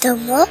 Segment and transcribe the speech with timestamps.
[0.00, 0.46] Tomou?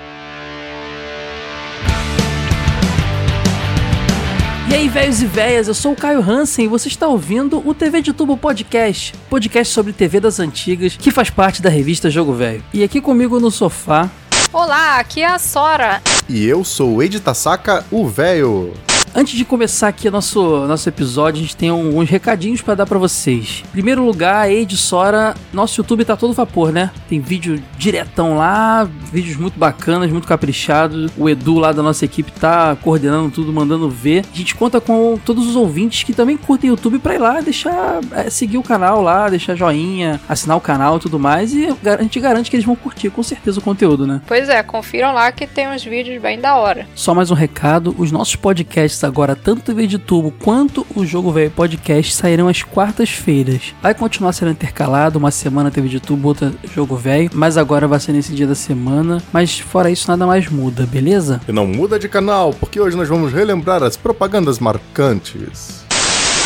[4.70, 7.74] E aí, velhos e velhas, eu sou o Caio Hansen e você está ouvindo o
[7.74, 12.34] TV de Tubo Podcast, podcast sobre TV das antigas, que faz parte da revista Jogo
[12.34, 12.62] Velho.
[12.74, 14.12] E aqui comigo no sofá.
[14.52, 16.02] Olá, aqui é a Sora.
[16.28, 18.74] E eu sou o Ed Tasaka, o velho.
[19.16, 23.00] Antes de começar aqui nosso, nosso episódio, a gente tem alguns recadinhos para dar para
[23.00, 23.64] vocês.
[23.68, 26.92] Em primeiro lugar, a Ed Sora, nosso YouTube tá todo vapor, né?
[27.10, 31.12] Tem vídeo diretão lá, vídeos muito bacanas, muito caprichados.
[31.18, 34.24] O Edu lá da nossa equipe tá coordenando tudo, mandando ver.
[34.32, 38.00] A gente conta com todos os ouvintes que também curtem YouTube para ir lá, deixar
[38.12, 41.54] é, seguir o canal lá, deixar joinha, assinar o canal e tudo mais.
[41.54, 44.22] E a gente garante que eles vão curtir com certeza o conteúdo, né?
[44.28, 46.88] Pois é, confiram lá que tem uns vídeos bem da hora.
[46.94, 51.32] Só mais um recado: os nossos podcasts agora, tanto TV de tubo quanto o Jogo
[51.32, 53.74] Velho Podcast, sairão às quartas-feiras.
[53.82, 58.00] Vai continuar sendo intercalado, uma semana TV de tubo, outra Jogo Velho, mas agora vai
[58.00, 59.22] ser nesse dia da semana.
[59.32, 61.42] Mas fora isso, nada mais muda, beleza?
[61.48, 65.86] E não muda de canal, porque hoje nós vamos relembrar as propagandas marcantes.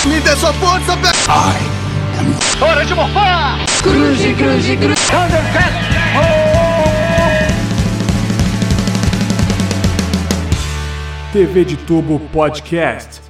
[0.05, 2.63] Me dê sua força, Pe...
[2.63, 3.59] Hora de morfar!
[3.81, 6.40] Cruze, cruze, cruze.
[11.31, 13.21] TV de Tubo Podcast.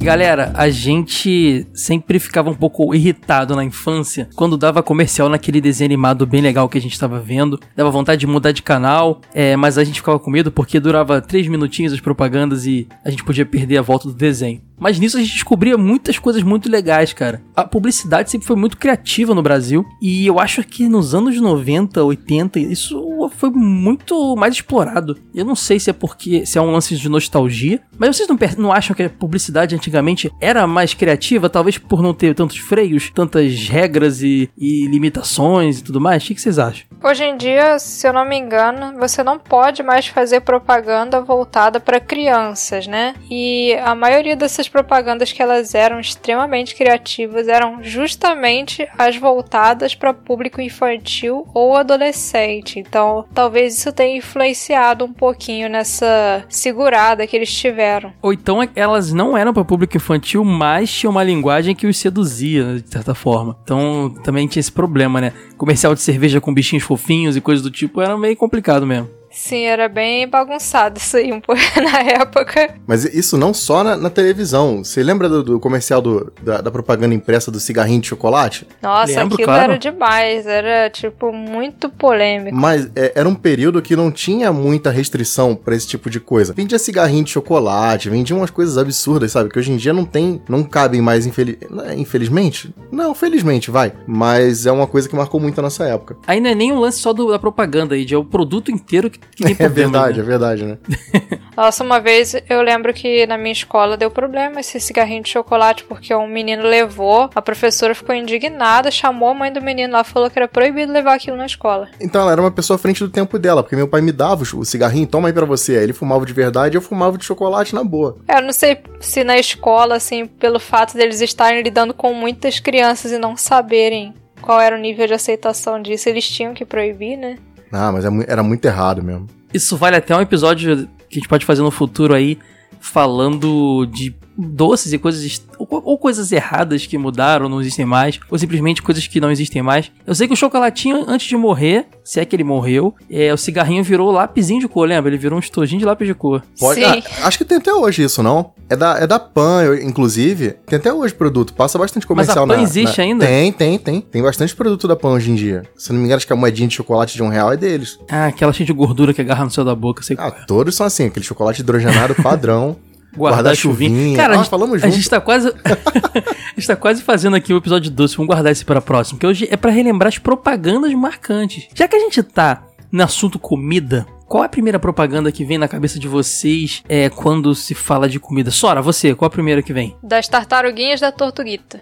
[0.00, 5.88] Galera, a gente sempre ficava um pouco irritado na infância quando dava comercial naquele desenho
[5.88, 7.60] animado bem legal que a gente tava vendo.
[7.76, 11.20] Dava vontade de mudar de canal, é, mas a gente ficava com medo porque durava
[11.20, 14.62] três minutinhos as propagandas e a gente podia perder a volta do desenho.
[14.78, 17.42] Mas nisso a gente descobria muitas coisas muito legais, cara.
[17.54, 19.84] A publicidade sempre foi muito criativa no Brasil.
[20.00, 25.18] E eu acho que nos anos 90, 80, isso foi muito mais explorado.
[25.34, 27.80] Eu não sei se é porque se é um lance de nostalgia.
[27.96, 31.48] Mas vocês não, não acham que a publicidade antigamente era mais criativa?
[31.48, 36.22] Talvez por não ter tantos freios, tantas regras e, e limitações e tudo mais?
[36.22, 36.86] O que que vocês acham?
[37.02, 41.78] Hoje em dia, se eu não me engano, você não pode mais fazer propaganda voltada
[41.78, 43.14] para crianças, né?
[43.30, 50.14] E a maioria dessas propagandas que elas eram extremamente criativas eram justamente as voltadas para
[50.14, 52.78] público infantil ou adolescente.
[52.78, 58.12] Então, talvez isso tenha influenciado um pouquinho nessa segurada que eles tiveram.
[58.22, 62.64] Ou então elas não eram para público infantil, mas tinham uma linguagem que os seduzia,
[62.64, 63.56] né, de certa forma.
[63.62, 65.32] Então também tinha esse problema, né?
[65.56, 69.08] Comercial de cerveja com bichinhos fofinhos e coisas do tipo era meio complicado mesmo.
[69.34, 72.76] Sim, era bem bagunçado isso aí um pouco na época.
[72.86, 74.84] Mas isso não só na, na televisão.
[74.84, 78.66] Você lembra do, do comercial do- da, da propaganda impressa do cigarrinho de chocolate?
[78.80, 79.72] Nossa, Lembro, aquilo claro.
[79.72, 82.56] era demais, era tipo muito polêmico.
[82.56, 86.52] Mas é, era um período que não tinha muita restrição pra esse tipo de coisa.
[86.52, 89.50] Vendia cigarrinho de chocolate, vendia umas coisas absurdas, sabe?
[89.50, 92.72] Que hoje em dia não tem, não cabem mais, infeli- não é, infelizmente?
[92.92, 93.92] Não, felizmente, vai.
[94.06, 96.16] Mas é uma coisa que marcou muito a nossa época.
[96.26, 99.10] Aí não é nem um lance só do- da propaganda, aí, é o produto inteiro
[99.10, 100.28] que, que tem É problema, verdade, é né?
[100.28, 100.78] verdade, né?
[101.56, 105.84] Nossa, uma vez eu lembro que na minha escola deu problema esse cigarrinho de chocolate
[105.84, 110.30] porque um menino levou, a professora ficou indignada, chamou a mãe do menino lá, falou
[110.30, 111.88] que era proibido levar aquilo na escola.
[112.00, 114.42] Então ela era uma pessoa à frente do tempo dela, porque meu pai me dava
[114.42, 115.76] o cigarrinho, toma aí pra você.
[115.76, 118.18] Aí ele fumava de verdade e eu fumava de chocolate na boa.
[118.28, 123.12] Eu não sei se na escola, assim, pelo fato deles estarem lidando com muitas crianças
[123.12, 127.36] e não saberem qual era o nível de aceitação disso, eles tinham que proibir, né?
[127.76, 129.26] Ah, mas é era muito errado mesmo.
[129.52, 132.38] Isso vale até um episódio que a gente pode fazer no futuro aí,
[132.80, 138.38] falando de doces e coisas ou, ou coisas erradas que mudaram, não existem mais, ou
[138.38, 139.90] simplesmente coisas que não existem mais.
[140.06, 143.36] Eu sei que o chocolatinho, antes de morrer, se é que ele morreu, é, o
[143.36, 145.10] cigarrinho virou lapisinho de cor, lembra?
[145.10, 146.42] Ele virou um estojinho de lápis de cor.
[146.58, 146.86] Pode, Sim.
[147.22, 148.52] ah, acho que tem até hoje isso, não?
[148.68, 150.54] É da, é da Pan, eu- inclusive.
[150.66, 151.52] Tem até hoje produto.
[151.54, 153.26] Passa bastante Mas a comercial Pan na- existe na- ainda?
[153.26, 154.00] Tem, tem, tem.
[154.00, 155.64] Tem bastante produto da Pan hoje em dia.
[155.76, 157.98] Se não me engano, acho que a moedinha de chocolate de um real é deles.
[158.10, 160.46] Ah, aquela cheia de gordura que agarra no céu da boca, sei Ah, qual é.
[160.46, 162.76] todos são assim, aquele chocolate hidrogenado padrão.
[163.16, 164.16] Guarda-chuvinha.
[164.16, 164.96] Cara, Ah, a gente, falamos a junto.
[164.96, 165.48] gente tá quase.
[165.64, 168.16] a gente tá quase fazendo aqui o episódio doce.
[168.16, 169.18] Vamos guardar esse pra próximo.
[169.18, 171.66] Que hoje é pra relembrar as propagandas marcantes.
[171.74, 174.06] Já que a gente tá no assunto comida.
[174.26, 178.08] Qual é a primeira propaganda que vem na cabeça de vocês é, quando se fala
[178.08, 178.50] de comida?
[178.50, 179.94] Sora, você, qual a primeira que vem?
[180.02, 181.80] Das tartaruguinhas da tortuguita.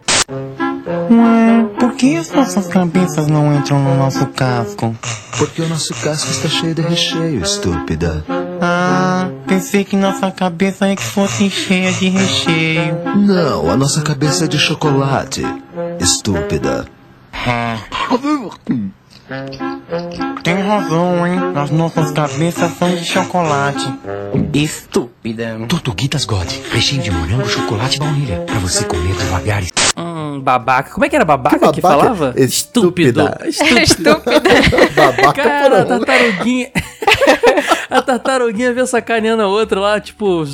[1.11, 4.95] Ué, por que as nossas cabeças não entram no nosso casco?
[5.39, 8.25] Porque o nosso casco está cheio de recheio, estúpida.
[8.65, 12.97] Ah, pensei que nossa cabeça é que fosse cheia de recheio.
[13.17, 15.43] Não, a nossa cabeça é de chocolate,
[15.99, 16.87] estúpida.
[20.45, 21.39] Tem razão, hein?
[21.57, 23.85] As nossas cabeças são de chocolate.
[24.55, 25.59] Estúpida.
[25.69, 28.41] Tortuguitas God, recheio de morango, chocolate e baunilha.
[28.47, 30.91] Pra você comer devagar e Hum, babaca.
[30.93, 32.03] Como é que era babaca que, Que babaca?
[32.15, 32.35] falava?
[32.37, 33.39] Estúpida.
[33.45, 33.81] Estúpido.
[33.83, 34.91] Estúpida.
[34.97, 35.99] Babaca Cara, por um.
[36.05, 36.71] tartaruguinha.
[37.91, 40.45] a tartaruguinha veio sacaneando a outra lá, tipo,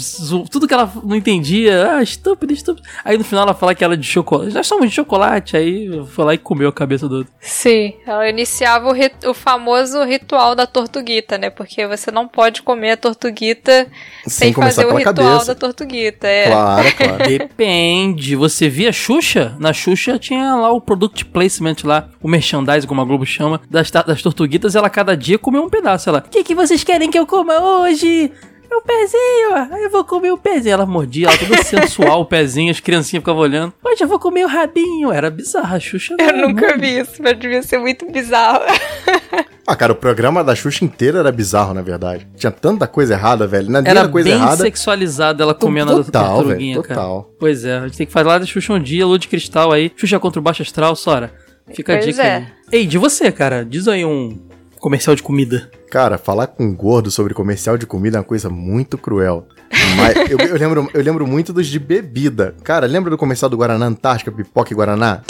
[0.50, 1.92] tudo que ela não entendia.
[1.92, 2.86] Ah, estúpido, estúpido.
[3.04, 4.54] Aí no final ela fala que ela é de chocolate.
[4.54, 5.56] Nós somos de chocolate.
[5.56, 7.32] Aí foi lá e comeu a cabeça do outro.
[7.40, 11.50] Sim, ela iniciava o, rit- o famoso ritual da tortuguita, né?
[11.50, 13.86] Porque você não pode comer a tortuguita
[14.26, 15.46] sem, fazer o ritual cabeça.
[15.46, 16.26] da tortuguita.
[16.26, 16.46] É.
[16.46, 17.24] Claro, claro.
[17.28, 18.36] Depende.
[18.36, 19.56] Você via Xuxa?
[19.58, 23.90] Na Xuxa tinha lá o product placement lá, o merchandising, como a Globo chama, das,
[23.90, 24.74] das tortuguitas.
[24.74, 26.08] Ela cada dia comia um pedaço.
[26.08, 28.30] Ela, o que, que vocês querem que eu coma hoje?
[28.70, 29.76] Meu pezinho, ó.
[29.78, 30.74] eu vou comer o pezinho.
[30.74, 33.72] Ela mordia, ela toda sensual, o pezinho, as criancinhas ficavam olhando.
[33.82, 35.10] Hoje eu vou comer o rabinho.
[35.10, 36.14] Era bizarra, a Xuxa.
[36.18, 38.60] Eu nunca muito- vi isso, mas devia ser muito bizarro.
[39.70, 42.26] Ah, cara, o programa da Xuxa inteiro era bizarro, na verdade.
[42.38, 43.68] Tinha tanta coisa errada, velho.
[43.70, 44.56] Na Era era coisa bem errada.
[44.56, 47.00] sexualizada ela comendo a total, tartaruguinha, velho, cara.
[47.00, 47.30] total.
[47.38, 49.92] Pois é, a gente tem que falar da Xuxa um dia, Lua de Cristal aí.
[49.94, 51.30] Xuxa contra o Baixo Astral, Sora.
[51.74, 52.36] Fica a Pois dica é.
[52.36, 52.46] aí.
[52.72, 54.38] Ei, de você, cara, diz aí um
[54.80, 55.70] comercial de comida.
[55.90, 59.48] Cara, falar com gordo sobre comercial de comida é uma coisa muito cruel.
[59.96, 62.54] Mas eu, eu lembro, eu lembro muito dos de bebida.
[62.62, 65.22] Cara, lembra do comercial do Guaraná Antártica, Pipoca e Guaraná?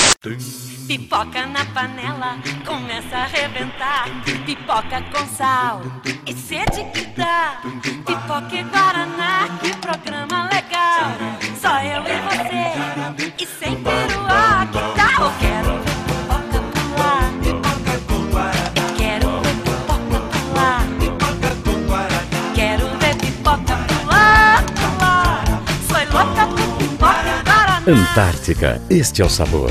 [0.88, 4.06] Pipoca na panela, começa a arrebentar.
[4.44, 5.82] Pipoca com sal
[6.26, 7.60] e sede que dá.
[8.04, 11.12] Pipoca e Guaraná, que programa legal.
[11.60, 14.07] Só eu e você, e sem peruá,
[27.88, 29.70] Antártica, este é o sabor.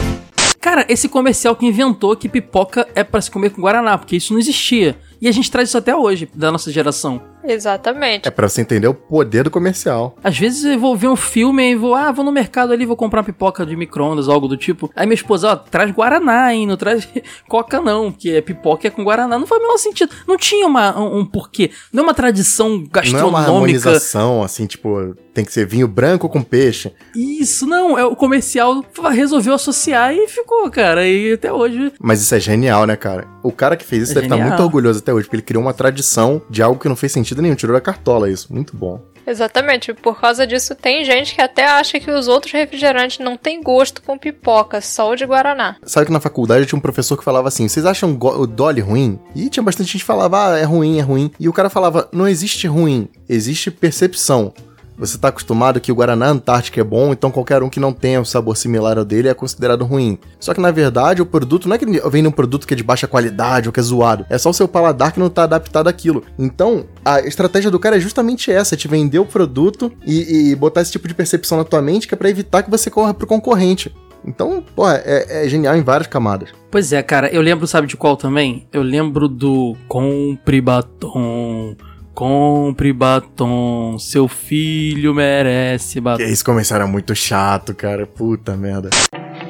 [0.59, 4.33] Cara, esse comercial que inventou que pipoca é pra se comer com Guaraná, porque isso
[4.33, 4.97] não existia.
[5.21, 7.21] E a gente traz isso até hoje, da nossa geração.
[7.44, 8.28] Exatamente.
[8.28, 10.16] É pra você entender o poder do comercial.
[10.24, 12.95] Às vezes eu vou ver um filme e vou, ah, vou no mercado ali, vou
[12.95, 14.92] comprar uma pipoca de micro-ondas, algo do tipo.
[14.95, 17.07] Aí minha esposa, ó, traz Guaraná, hein, não traz
[17.48, 19.38] Coca não, porque é pipoca é com Guaraná.
[19.39, 20.12] Não faz o menor sentido.
[20.28, 21.72] Não tinha uma, um, um porquê.
[21.94, 23.39] Não é uma tradição Não é uma gastronômica.
[23.51, 26.92] harmonização, assim, tipo, tem que ser vinho branco com peixe.
[27.16, 27.98] Isso, não.
[27.98, 31.07] É o comercial resolveu associar e ficou, cara.
[31.07, 31.94] E até hoje.
[32.00, 33.28] Mas isso é genial, né, cara?
[33.44, 34.50] O cara que fez isso É deve estar genial.
[34.50, 37.37] muito orgulhoso até hoje, porque ele criou uma tradição de algo que não fez sentido
[37.42, 37.56] nenhum.
[37.56, 38.54] Tirou da cartola isso.
[38.54, 39.01] Muito bom.
[39.28, 39.94] Exatamente.
[39.94, 44.01] Por causa disso, tem gente que até acha que os outros refrigerantes não têm gosto
[44.01, 45.75] com pipoca, só o de Guaraná.
[45.84, 49.19] Sabe que na faculdade tinha um professor que falava assim: vocês acham o Dolly ruim?
[49.36, 51.30] E tinha bastante gente que falava, ah, é ruim, é ruim.
[51.38, 54.54] E o cara falava: não existe ruim, existe percepção.
[54.97, 58.19] Você tá acostumado que o Guaraná Antártica é bom, então qualquer um que não tenha
[58.19, 60.17] um sabor similar ao dele é considerado ruim.
[60.39, 62.83] Só que na verdade o produto não é que vem num produto que é de
[62.83, 65.88] baixa qualidade ou que é zoado, é só o seu paladar que não tá adaptado
[65.88, 66.23] àquilo.
[66.38, 70.55] Então a estratégia do cara é justamente essa: é te vender o produto e, e
[70.55, 73.13] botar esse tipo de percepção na tua mente que é pra evitar que você corra
[73.13, 73.93] pro concorrente.
[74.25, 76.50] Então, pô, é, é genial em várias camadas.
[76.69, 77.29] Pois é, cara.
[77.29, 78.67] Eu lembro, sabe de qual também?
[78.73, 81.75] Eu lembro do Compre Batom.
[82.17, 86.23] Compre batom, seu filho merece batom.
[86.23, 88.07] Esse comercial era muito chato, cara.
[88.07, 88.89] Puta merda.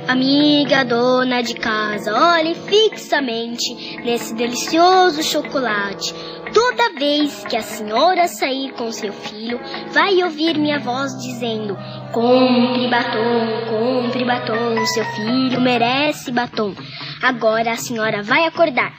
[0.05, 6.13] Amiga dona de casa, olhe fixamente nesse delicioso chocolate.
[6.53, 9.61] Toda vez que a senhora sair com seu filho,
[9.93, 11.77] vai ouvir minha voz dizendo:
[12.11, 16.75] Compre batom, compre batom, seu filho merece batom.
[17.23, 18.91] Agora a senhora vai acordar,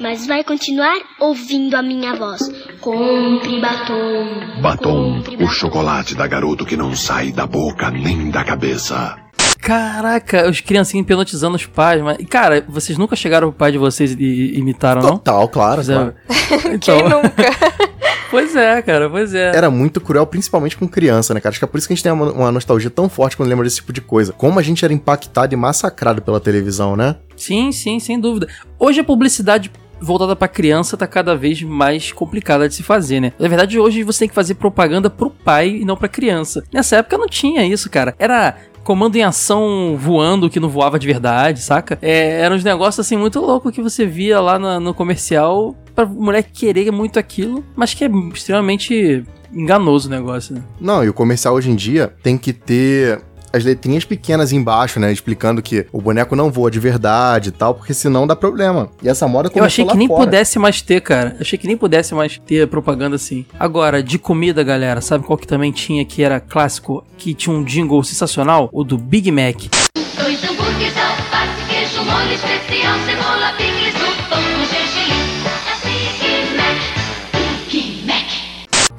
[0.00, 2.40] mas vai continuar ouvindo a minha voz:
[2.80, 4.60] Compre batom.
[4.60, 9.16] Batom, o chocolate da garoto que não sai da boca nem da cabeça.
[9.60, 12.18] Caraca, os criancinhos hipnotizando os pais, mas.
[12.28, 15.10] Cara, vocês nunca chegaram pro pai de vocês e imitaram, não?
[15.12, 16.14] Total, claro, claro.
[16.72, 17.84] Então- Quem nunca?
[18.30, 19.54] Pois é, cara, pois é.
[19.54, 21.52] Era muito cruel, principalmente com criança, né, cara?
[21.52, 23.48] Acho que é por isso que a gente tem uma, uma nostalgia tão forte quando
[23.48, 24.32] lembra desse tipo de coisa.
[24.32, 27.14] Como a gente era impactado e massacrado pela televisão, né?
[27.36, 28.48] Sim, sim, sem dúvida.
[28.76, 29.70] Hoje a publicidade
[30.04, 33.32] voltada pra criança tá cada vez mais complicada de se fazer, né?
[33.38, 36.62] Na verdade, hoje você tem que fazer propaganda pro pai e não pra criança.
[36.72, 38.14] Nessa época não tinha isso, cara.
[38.18, 41.98] Era comando em ação voando que não voava de verdade, saca?
[42.02, 46.04] É, eram uns negócios assim muito loucos que você via lá na- no comercial pra
[46.04, 50.62] mulher querer muito aquilo, mas que é extremamente enganoso o negócio, né?
[50.80, 53.22] Não, e o comercial hoje em dia tem que ter
[53.54, 55.12] as letrinhas pequenas embaixo, né?
[55.12, 58.88] Explicando que o boneco não voa de verdade e tal, porque senão dá problema.
[59.02, 60.24] E essa moda começou Eu achei lá que nem fora.
[60.24, 61.30] pudesse mais ter, cara.
[61.36, 63.46] Eu achei que nem pudesse mais ter propaganda assim.
[63.58, 67.04] Agora, de comida, galera, sabe qual que também tinha que era clássico?
[67.16, 68.68] Que tinha um jingle sensacional?
[68.72, 69.56] O do Big Mac.
[70.18, 73.52] Dois hambúrgueres, alface, queijo, molho especial, cebola,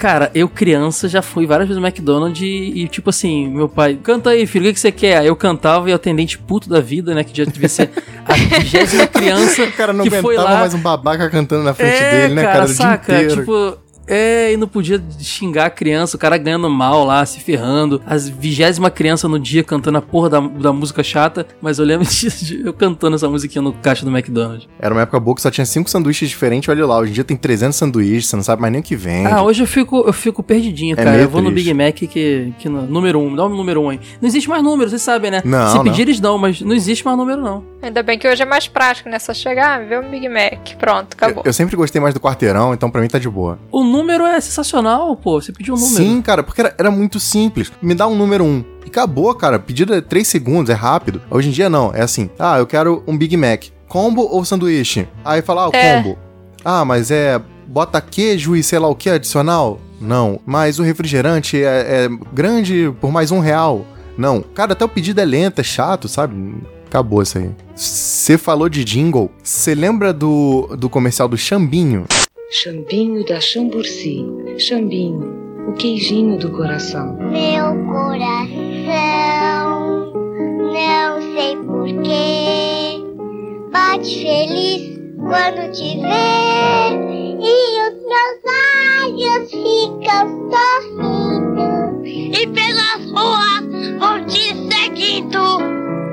[0.06, 3.98] Cara, eu criança já fui várias vezes no McDonald's e, e, tipo assim, meu pai,
[4.04, 5.18] canta aí, filho, o que, que você quer?
[5.18, 7.90] Aí eu cantava e o atendente puto da vida, né, que já devia ser
[8.24, 10.60] a vigésima criança O cara não que foi lá.
[10.60, 12.68] mais um babaca cantando na frente é, dele, né, cara, cara?
[12.68, 13.28] Saca?
[13.30, 18.02] Tipo, é, e não podia xingar a criança, o cara ganhando mal lá, se ferrando.
[18.06, 22.06] As vigésima criança no dia cantando a porra da, da música chata, mas eu lembro
[22.10, 24.68] disso, de eu cantando essa musiquinha no caixa do McDonald's.
[24.80, 27.00] Era uma época boa que só tinha cinco sanduíches diferentes, olha lá.
[27.00, 29.26] Hoje em dia tem 300 sanduíches, você não sabe mais nem o que vem.
[29.26, 31.18] Ah, hoje eu fico, eu fico perdidinho, É cara.
[31.18, 31.74] eu vou no triste.
[31.74, 34.00] Big Mac que, que no, número um, dá um número um aí.
[34.22, 35.42] Não existe mais número, vocês sabem, né?
[35.44, 35.84] Não, Se não.
[35.84, 37.64] pedir, eles dão, mas não existe mais número, não.
[37.82, 39.20] Ainda bem que hoje é mais prático, né?
[39.20, 40.76] Só chegar, ver um Big Mac.
[40.80, 41.44] Pronto, acabou.
[41.46, 43.60] Eu sempre gostei mais do quarteirão, então pra mim tá de boa.
[43.72, 45.42] O número é sensacional, pô.
[45.42, 45.96] Você pediu um número.
[45.96, 47.72] Sim, cara, porque era, era muito simples.
[47.82, 48.66] Me dá um número 1.
[48.86, 49.58] E acabou, cara.
[49.60, 51.22] Pedido é 3 segundos, é rápido.
[51.30, 52.30] Hoje em dia não, é assim.
[52.38, 53.66] Ah, eu quero um Big Mac.
[53.88, 55.08] Combo ou sanduíche?
[55.24, 55.96] Aí fala, ah, o É.
[56.02, 56.18] combo.
[56.64, 57.42] Ah, mas é.
[57.68, 59.80] Bota queijo e sei lá o que adicional?
[60.00, 60.40] Não.
[60.46, 63.86] Mas o refrigerante é, é grande por mais um real?
[64.18, 64.42] Não.
[64.42, 66.36] Cara, até o pedido é lento, é chato, sabe?
[66.86, 67.50] Acabou isso aí.
[67.76, 69.30] Você falou de jingle.
[69.44, 72.06] Você lembra do, do comercial do Chambinho?
[72.52, 74.24] Chambinho da Chamburci.
[74.60, 77.18] Chambinho, o queijinho do coração.
[77.18, 78.94] Meu coração,
[80.72, 83.02] não sei porquê,
[83.72, 86.94] bate feliz quando te vê
[87.42, 88.40] e os meus
[89.02, 92.04] olhos ficam sorrindo.
[92.06, 93.66] E pelas ruas
[94.00, 95.60] vou te seguindo,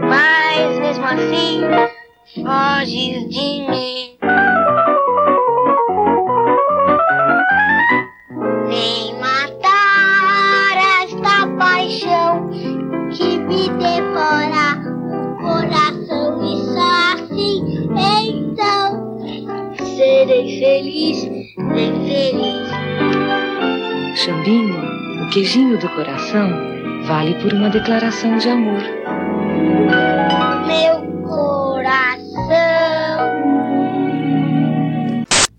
[0.08, 1.60] mas mesmo assim
[2.42, 4.16] foges de mim.
[13.52, 19.20] Me devora o coração e só assim então
[19.84, 21.24] serei feliz,
[21.74, 22.68] bem feliz.
[24.18, 24.78] Chambinho,
[25.24, 26.50] o queijinho do coração,
[27.06, 28.80] vale por uma declaração de amor.
[30.66, 32.32] Meu coração.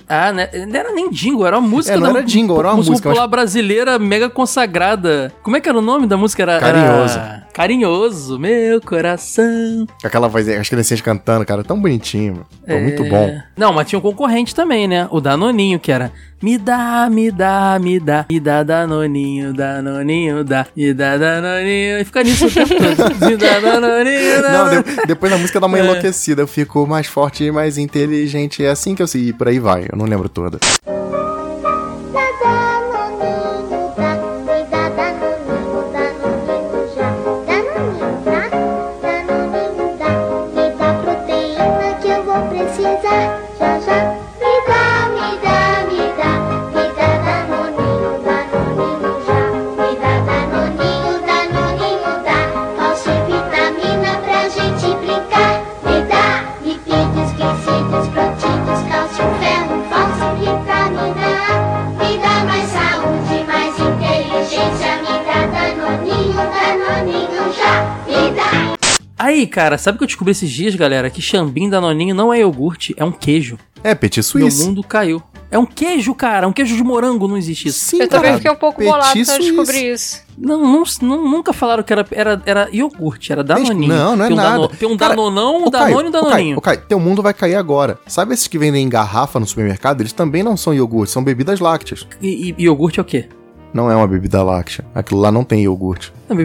[0.10, 0.50] Ah, né?
[0.68, 2.96] Não era nem jingle, era uma música É, não da- era jingle, era uma música,
[3.10, 5.32] popular mas- brasileira mega consagrada.
[5.42, 6.44] Como é que era o nome da música?
[6.44, 7.18] Era, Carinhoso.
[7.20, 7.43] Era...
[7.54, 9.88] Carinhoso, meu coração.
[10.04, 12.34] Aquela voz, as criancinhas cantando, cara, tão bonitinho.
[12.34, 12.46] mano.
[12.66, 12.80] É.
[12.82, 13.38] Muito bom.
[13.56, 15.08] Não, mas tinha um concorrente também, né?
[15.12, 20.66] O Danoninho, que era Me dá, me dá, me dá, me dá Danoninho, Danoninho, dá,
[20.76, 22.00] me dá Danoninho.
[22.00, 23.14] E fica nisso o tempo todo.
[23.30, 24.84] Me dá Danoninho, Não, Danoninho.
[24.84, 25.82] de- depois da música dá uma É.
[25.84, 26.42] enlouquecida.
[26.42, 28.66] Eu fico mais forte e mais inteligente.
[28.66, 29.30] É assim que eu sei.
[29.30, 29.84] E por aí vai.
[29.92, 30.58] Eu não lembro toda.
[69.34, 71.10] Aí, cara, sabe o que eu descobri esses dias, galera?
[71.10, 73.58] Que Xambim Danoninho não é iogurte, é um queijo.
[73.84, 74.63] É, Petit Meu Suisse.
[74.63, 75.24] mundo caiu.
[75.50, 76.48] É um queijo, cara.
[76.48, 77.80] Um queijo de morango, não existe isso.
[77.80, 78.38] Sim, Eu também cara.
[78.38, 80.22] fiquei um pouco Petit bolado quando eu descobri isso.
[80.38, 83.88] Não, não, não- nunca falaram que era, era, era iogurte, era Danoninho.
[83.92, 84.50] Não, não é tem um nada.
[84.52, 86.58] Dano- tem um Cara, Danonão, um Danone e um Danoninho.
[86.58, 88.00] ô, Caio, teu mundo vai cair agora.
[88.08, 90.02] Sabe esses que vendem em garrafa no supermercado?
[90.02, 92.08] Eles também não são iogurte, são bebidas lácteas.
[92.22, 93.28] E, e iogurte é o quê?
[93.74, 94.86] Não é uma bebida láctea.
[94.94, 96.13] Aquilo lá não tem iogurte.
[96.30, 96.36] Não,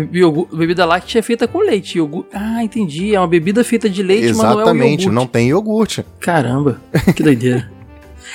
[0.52, 1.98] bebida láctea é feita com leite.
[1.98, 2.30] Iogurte...
[2.32, 3.14] Ah, entendi.
[3.14, 5.10] É uma bebida feita de leite, mas não é um Exatamente, iogurte.
[5.10, 6.04] não tem iogurte.
[6.20, 6.80] Caramba,
[7.14, 7.70] que doideira.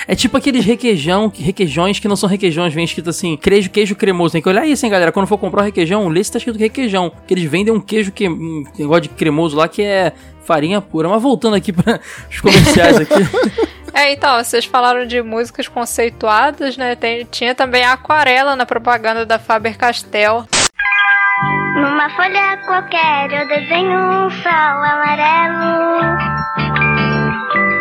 [0.08, 3.94] É tipo aqueles requeijão, que- requeijões que não são requeijões, vem escrito assim, queijo, queijo
[3.94, 4.32] cremoso.
[4.32, 5.12] Tem que olhar isso, hein, galera.
[5.12, 7.12] Quando for comprar um requeijão, lê se tá escrito requeijão.
[7.28, 10.12] Que eles vendem um queijo que um negócio de cremoso lá que é
[10.44, 11.08] farinha pura.
[11.08, 13.14] Mas voltando aqui para os comerciais aqui.
[13.94, 16.96] É, então, vocês falaram de músicas conceituadas, né?
[16.96, 20.44] Tem- tinha também a aquarela na propaganda da Faber-Castell.
[21.76, 26.16] Numa folha qualquer eu desenho um sol amarelo.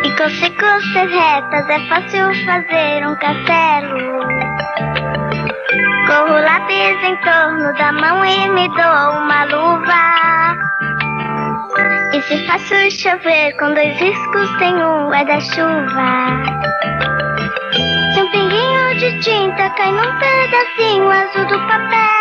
[0.03, 4.20] E com sequências retas é fácil fazer um castelo.
[6.08, 10.58] Corro lápis em torno da mão e me dou uma luva.
[11.75, 16.44] E se faço chover com dois riscos tem um guarda-chuva.
[18.13, 22.13] Se um pinguinho de tinta cai num pedacinho azul do papel.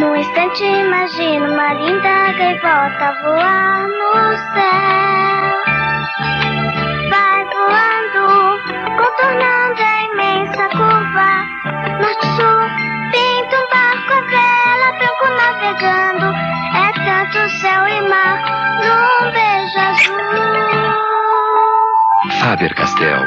[0.00, 5.62] Num instante imagino uma linda gaivota voar no céu.
[7.10, 8.58] Vai voando,
[8.96, 11.44] contornando a imensa curva.
[22.40, 23.22] Faber-Castell,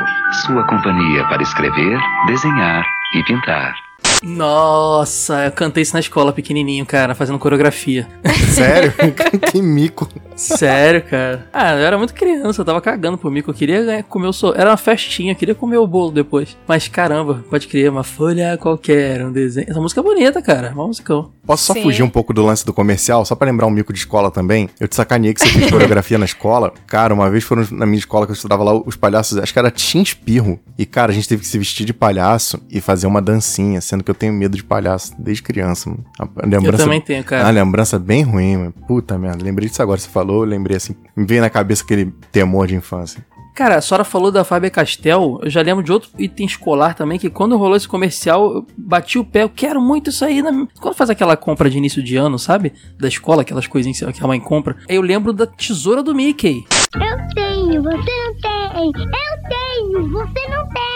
[0.46, 2.84] sua companhia para escrever, desenhar
[3.16, 3.76] e pintar.
[4.24, 8.08] Nossa, eu cantei isso na escola pequenininho, cara, fazendo coreografia.
[8.54, 8.94] Sério?
[9.52, 10.10] que mico.
[10.38, 11.48] Sério, cara.
[11.52, 13.50] Ah, eu era muito criança, eu tava cagando pro mico.
[13.50, 14.54] Eu queria comer o so...
[14.56, 16.56] Era uma festinha, eu queria comer o bolo depois.
[16.68, 19.68] Mas caramba, pode crer, uma folha qualquer, um desenho.
[19.70, 20.72] Essa música é bonita, cara.
[20.74, 21.32] Uma musicão.
[21.46, 21.82] Posso só Sim.
[21.82, 24.70] fugir um pouco do lance do comercial, só pra lembrar um mico de escola também?
[24.80, 26.74] Eu te sacaneei que você fez coreografia na escola.
[26.86, 29.60] Cara, uma vez foram na minha escola que eu estudava lá, os palhaços, acho que
[29.60, 30.60] era Tim Espirro.
[30.78, 34.04] E, cara, a gente teve que se vestir de palhaço e fazer uma dancinha, sendo
[34.04, 35.90] que eu tenho medo de palhaço desde criança.
[35.90, 36.04] Mano.
[36.20, 37.44] A lembrança, Eu também tenho, cara.
[37.46, 38.74] Uma lembrança bem ruim, mano.
[38.86, 39.44] Puta merda.
[39.44, 40.96] Lembrei disso agora, você falou, eu lembrei assim.
[41.16, 43.26] Me veio na cabeça aquele temor de infância.
[43.58, 47.18] Cara, a senhora falou da Faber Castell, eu já lembro de outro item escolar também,
[47.18, 50.44] que quando rolou esse comercial, eu bati o pé, eu quero muito isso aí.
[50.44, 50.68] Na...
[50.80, 52.72] Quando faz aquela compra de início de ano, sabe?
[53.00, 54.78] Da escola, aquelas coisinhas que a mãe compra.
[54.88, 56.68] Aí eu lembro da tesoura do Mickey.
[56.94, 58.86] Eu tenho, você não tem.
[58.86, 60.88] Eu tenho, você não tem.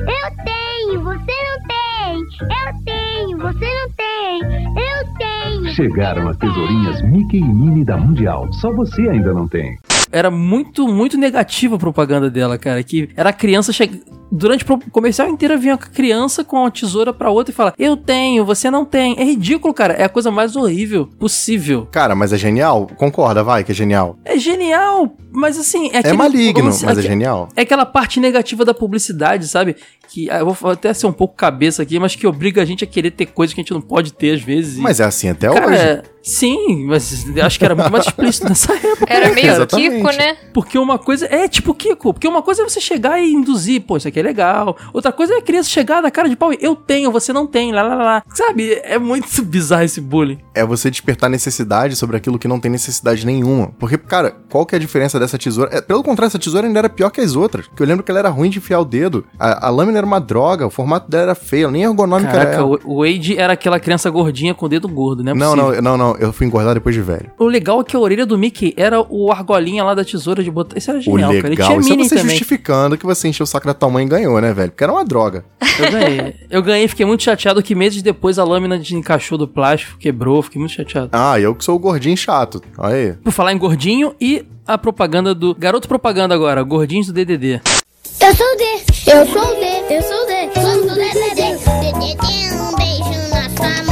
[0.00, 2.16] Eu tenho, você não tem.
[2.40, 4.40] Eu tenho, você não tem.
[4.64, 5.39] Eu tenho.
[5.74, 8.52] Chegaram as tesourinhas Mickey e Minnie da Mundial.
[8.54, 9.76] Só você ainda não tem.
[10.12, 12.82] Era muito, muito negativa a propaganda dela, cara.
[12.82, 14.00] Que era a criança chegando.
[14.32, 17.96] Durante o comercial inteiro vinha a criança com a tesoura pra outra e fala: Eu
[17.96, 19.16] tenho, você não tem.
[19.18, 19.94] É ridículo, cara.
[19.94, 21.88] É a coisa mais horrível possível.
[21.90, 22.88] Cara, mas é genial?
[22.96, 24.16] Concorda, vai, que é genial.
[24.24, 25.88] É genial, mas assim.
[25.90, 27.48] É, É aquele- maligno, mas é aque- genial.
[27.56, 29.74] É aquela parte negativa da publicidade, sabe?
[30.08, 32.84] Que ah, eu vou até ser um pouco cabeça aqui, mas que obriga a gente
[32.84, 34.76] a querer ter coisas que a gente não pode ter às vezes.
[34.78, 36.02] e- Mas é assim até Cara, hoje.
[36.22, 39.06] sim, mas acho que era muito mais explícito nessa época.
[39.08, 39.66] Era meio cara?
[39.66, 40.36] Kiko, né?
[40.52, 41.26] Porque uma coisa.
[41.26, 42.12] É tipo Kiko.
[42.14, 44.76] Porque uma coisa é você chegar e induzir, pô, isso aqui é legal.
[44.92, 47.46] Outra coisa é a criança chegar na cara de pau e eu tenho, você não
[47.46, 48.22] tem, lá lá lá.
[48.34, 48.80] Sabe?
[48.84, 50.38] É muito bizarro esse bullying.
[50.54, 53.72] é você despertar necessidade sobre aquilo que não tem necessidade nenhuma.
[53.78, 55.70] Porque, cara, qual que é a diferença dessa tesoura?
[55.72, 57.66] É, pelo contrário, essa tesoura ainda era pior que as outras.
[57.66, 59.24] Porque eu lembro que ela era ruim de enfiar o dedo.
[59.38, 62.56] A, a lâmina era uma droga, o formato dela era feio, nem ergonômica era Caraca,
[62.62, 62.66] ela.
[62.84, 65.32] o o Wade era aquela criança gordinha com o dedo gordo, né?
[65.32, 67.30] Não, não, não, não, eu fui engordar depois de velho.
[67.38, 70.50] O legal é que a orelha do Mickey era o argolinha lá da tesoura de
[70.50, 70.76] botar.
[70.78, 71.38] Isso era O genial, cara.
[71.38, 72.30] Ele legal, tinha isso é mini você também.
[72.30, 74.70] justificando que você encheu o saco da tua mãe e ganhou, né, velho?
[74.70, 75.44] Porque era uma droga.
[75.78, 76.34] Eu ganhei.
[76.50, 80.58] Eu ganhei, fiquei muito chateado que meses depois a lâmina desencaixou do plástico, quebrou, fiquei
[80.58, 81.10] muito chateado.
[81.12, 82.60] Ah, eu que sou o gordinho chato.
[82.76, 83.12] Olha aí.
[83.14, 85.54] Por falar em gordinho e a propaganda do.
[85.54, 87.60] Garoto propaganda agora, gordinhos do DDD.
[88.20, 88.64] Eu sou o D.
[89.10, 89.94] Eu sou o D.
[89.94, 90.60] Eu sou o D.
[90.60, 91.40] Somos o DDD.
[91.80, 93.89] DDD, um beijo na sua mãe.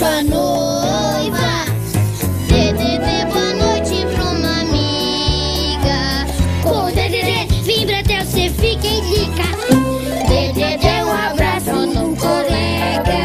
[0.00, 1.66] Sua noiva.
[2.48, 6.26] DDD, boa noite pra uma amiga.
[6.62, 9.44] Com o DDD, vibra até você fica e dica.
[10.26, 13.20] DDD, um abraço no colega.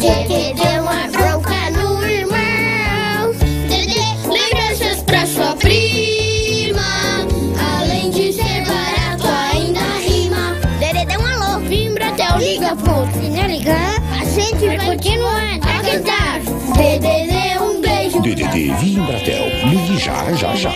[0.00, 3.34] DDD, uma bronca no irmão.
[3.68, 4.00] DDD,
[4.32, 6.80] lembranças pra sua prima.
[7.78, 10.56] Além de ser barato, ainda rima.
[10.80, 13.12] DDD, um alô, vibra até o liga ponto.
[13.12, 13.95] Se não ligar,
[14.58, 16.40] gente vai continuar a cantar.
[16.40, 18.20] DDD, um beijo.
[18.20, 19.68] DDD Via Embratel.
[19.68, 20.72] Ligue já, já, já.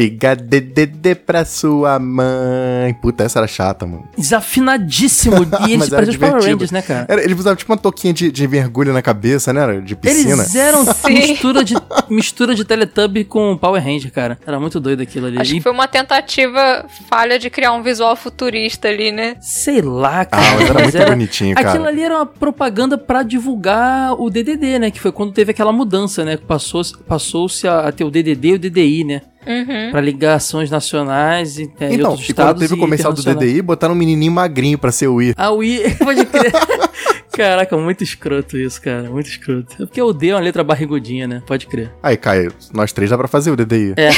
[0.00, 2.94] Liga DDD pra sua mãe.
[3.02, 4.08] Puta, essa era chata, mano.
[4.16, 5.36] Desafinadíssimo.
[5.68, 6.42] E eles parecem os Power.
[6.42, 7.06] Rangers, né, cara?
[7.08, 9.80] Era, eles usavam tipo uma touquinha de, de mergulho na cabeça, né?
[9.80, 10.42] De piscina.
[10.42, 11.74] Eles eram mistura de,
[12.08, 14.38] mistura de Teletubby com Power Ranger, cara.
[14.46, 15.38] Era muito doido aquilo ali.
[15.38, 19.36] Acho E, que foi uma tentativa falha de criar um visual futurista ali, né?
[19.40, 20.42] Sei lá, cara.
[20.42, 21.68] Ah, mas era muito bonitinho, cara.
[21.68, 24.90] Aquilo ali era uma propaganda pra divulgar o DDD, né?
[24.90, 26.38] Que foi quando teve aquela mudança, né?
[26.38, 29.22] Passou-se passou-se a, a ter o DDD e o DDI, né?
[29.46, 29.90] Uhum.
[29.90, 33.22] Pra ligações nacionais e, é, Então, outros e quando estados teve o comercial do.
[33.22, 35.34] DDI, botaram um menininho magrinho pra ser o Wii.
[35.36, 36.52] Ah, o Wii, pode crer.
[37.32, 39.08] Caraca, muito escroto isso, cara.
[39.08, 39.74] Muito escroto.
[39.82, 41.42] É porque o D é uma letra barrigudinha, né?
[41.46, 41.90] Pode crer.
[42.02, 43.94] Aí, Caio, nós três dá pra fazer o DDI.
[43.96, 44.10] É.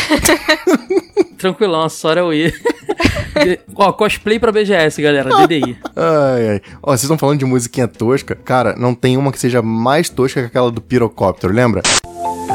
[1.39, 2.51] Tranquilão, só era o I.
[3.45, 5.31] De- Ó, cosplay pra BGS, galera.
[5.47, 5.77] DDI.
[5.97, 6.61] Ai, ai.
[6.83, 8.35] Ó, vocês estão falando de musiquinha tosca.
[8.35, 11.83] Cara, não tem uma que seja mais tosca que aquela do pirocóptero, lembra?
[11.83, 12.52] Pirulito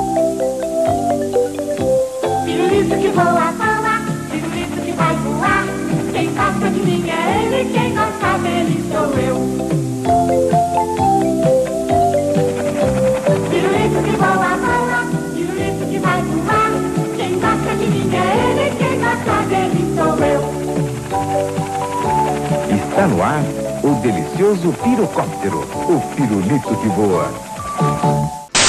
[24.12, 27.30] delicioso pirocóptero, o pirulito que voa.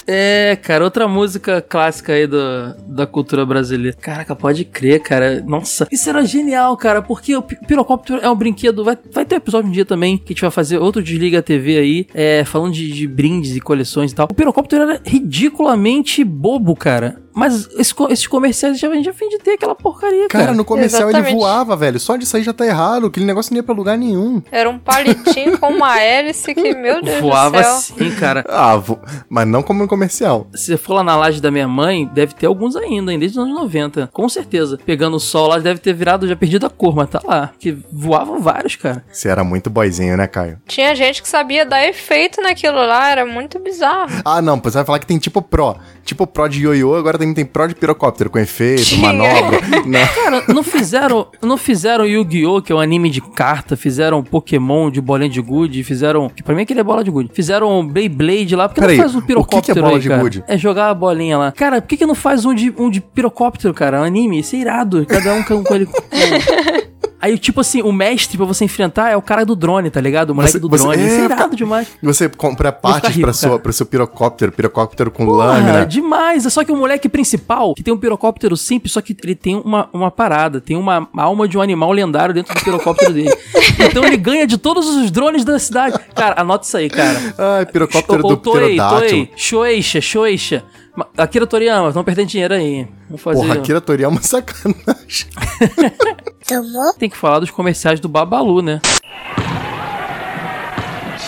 [0.04, 3.96] É, cara, outra música clássica aí do, da cultura brasileira.
[4.00, 5.42] Caraca, pode crer, cara.
[5.46, 8.84] Nossa, isso era genial, cara, porque o pirocóptero é um brinquedo.
[8.84, 11.78] Vai, vai ter episódio um dia também que a gente vai fazer outro Desliga TV
[11.78, 14.28] aí, é, falando de, de brindes e coleções e tal.
[14.30, 17.22] O pirocóptero era ridiculamente bobo, cara.
[17.38, 20.46] Mas esse, esses comerciais já, a gente já fim de ter aquela porcaria, cara.
[20.46, 21.30] Cara, no comercial Exatamente.
[21.30, 22.00] ele voava, velho.
[22.00, 23.06] Só disso aí já tá errado.
[23.06, 24.42] Aquele negócio não ia pra lugar nenhum.
[24.50, 27.96] Era um palitinho com uma hélice que, meu Deus Voava do céu.
[27.96, 28.44] sim, cara.
[28.48, 28.98] Ah, vo...
[29.28, 30.48] mas não como no comercial.
[30.52, 33.38] Se você for lá na laje da minha mãe, deve ter alguns ainda, hein, desde
[33.38, 34.08] os anos 90.
[34.12, 34.78] Com certeza.
[34.84, 37.52] Pegando o sol lá, deve ter virado, já perdido a cor, mas tá lá.
[37.58, 39.04] Que voavam vários, cara.
[39.10, 40.58] Você era muito boizinho, né, Caio?
[40.66, 44.22] Tinha gente que sabia dar efeito naquilo lá, era muito bizarro.
[44.24, 45.76] Ah, não, você vai falar que tem tipo Pro.
[46.08, 49.12] Tipo Pro de ioiô, agora também tem Pro de pirocóptero, com efeito, Tinha.
[49.12, 49.60] manobra.
[49.84, 50.06] Não.
[50.06, 55.02] Cara, não fizeram, não fizeram Yu-Gi-Oh, que é um anime de carta, fizeram Pokémon de
[55.02, 57.30] bolinha de gude, fizeram, que pra mim aquele é bola de gude.
[57.34, 60.00] Fizeram Beyblade lá, porque Peraí, não faz um o que que é pirocóptero bola aí,
[60.00, 60.22] de cara?
[60.22, 60.44] gude?
[60.48, 61.52] É jogar a bolinha lá.
[61.52, 64.00] Cara, por que que não faz um de, um de pirocóptero, cara?
[64.00, 65.04] Um anime, isso é irado.
[65.04, 65.86] Cada um com com ele.
[67.20, 70.30] Aí, tipo assim, o mestre pra você enfrentar é o cara do drone, tá ligado?
[70.30, 71.04] O moleque Você- do você- drone.
[71.04, 71.88] Isso é é, irado demais.
[72.02, 73.60] Você compra partes rico, pra sua, cara.
[73.62, 75.84] pro seu pirocóptero, pirocóptero com Porra, lâmina.
[75.86, 76.46] demais.
[76.46, 79.56] É só que o moleque principal, que tem um pirocóptero simples, só que ele tem
[79.56, 83.30] uma, uma parada, tem uma alma de um animal lendário dentro do pirocóptero dele.
[83.80, 85.96] Então ele ganha de todos os drones da cidade.
[86.14, 87.34] Cara, anota isso aí, cara.
[87.38, 88.36] Ai, pirocóptero Ô, do.
[88.36, 90.64] Toei, Shueisha, Shueisha.
[90.96, 92.88] Ma- Akira Toriyama, estão perdendo dinheiro aí.
[93.06, 93.40] Vamos fazer.
[93.40, 94.96] Porra, Akira Toriyama é uma
[96.48, 96.98] sacanagem.
[96.98, 98.80] Tem que falar dos comerciais do Babalu, né?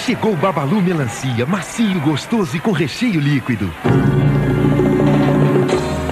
[0.04, 3.70] Chegou o Babalu Melancia, macio, gostoso e com recheio líquido.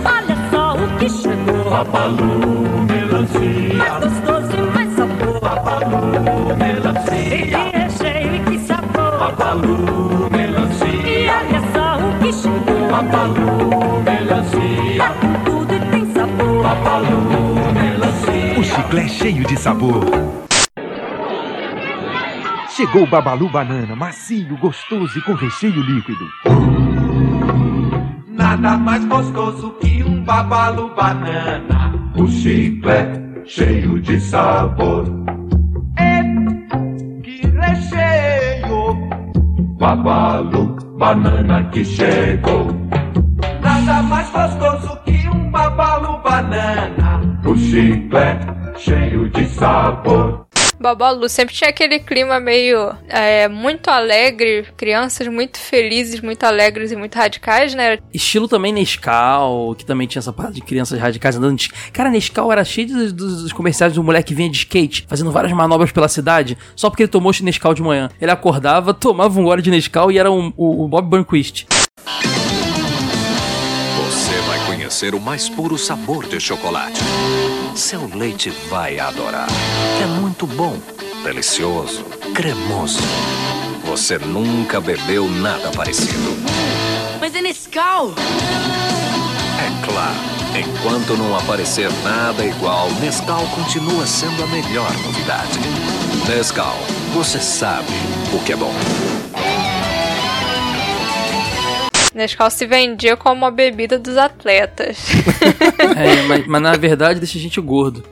[0.05, 1.71] Olha só o que chegou.
[1.71, 3.75] Babalu melancia.
[3.75, 5.41] Mais gostoso e mais sabor.
[5.41, 7.35] Babalu melancia.
[7.35, 9.19] E que recheio e que sabor.
[9.19, 10.89] Babalu melancia.
[10.89, 12.89] E olha só o que chegou.
[12.91, 14.99] Babalu melancia.
[14.99, 16.63] Tá com tudo e tem sabor.
[16.63, 17.58] Babalu
[18.89, 18.95] melancia.
[18.95, 20.05] O chiclete é cheio de sabor.
[22.71, 26.25] Chegou o Babalu Banana, macio, gostoso e com recheio líquido.
[28.29, 31.93] Nada mais gostoso que um babalu banana.
[32.17, 35.07] O chiclete cheio de sabor.
[35.99, 36.23] É,
[37.23, 38.95] que recheio!
[39.79, 42.69] Babalu banana que chegou.
[43.61, 47.21] Nada mais gostoso que um babalu banana.
[47.45, 50.47] O chiclete cheio de sabor.
[50.81, 56.97] Babalu sempre tinha aquele clima meio é, muito alegre, crianças muito felizes, muito alegres e
[56.97, 57.99] muito radicais, né?
[58.15, 61.69] Estilo também Nescau, que também tinha essa parte de crianças radicais andando de...
[61.93, 65.33] Cara, Nescau era cheio dos, dos- dos comerciais do moleque que vinha de skate, fazendo
[65.33, 68.09] várias manobras pela cidade, só porque ele tomou Nescau de manhã.
[68.21, 71.67] Ele acordava, tomava um gole de Nescau e era um- o, o Bob Burnquist.
[73.97, 77.01] Você vai conhecer o mais puro sabor de chocolate.
[77.79, 79.47] Seu leite vai adorar.
[80.03, 80.77] É muito bom,
[81.23, 82.99] delicioso, cremoso.
[83.85, 86.37] Você nunca bebeu nada parecido.
[87.21, 88.15] Mas é Nescau.
[89.61, 90.19] É claro,
[90.59, 95.61] enquanto não aparecer nada igual, Nescau continua sendo a melhor novidade.
[96.29, 96.77] Nescau,
[97.15, 97.93] você sabe
[98.35, 98.75] o que é bom.
[102.19, 104.99] Nescau se vendia como a bebida dos atletas.
[105.97, 108.05] É, mas, mas na verdade deixa a gente gordo.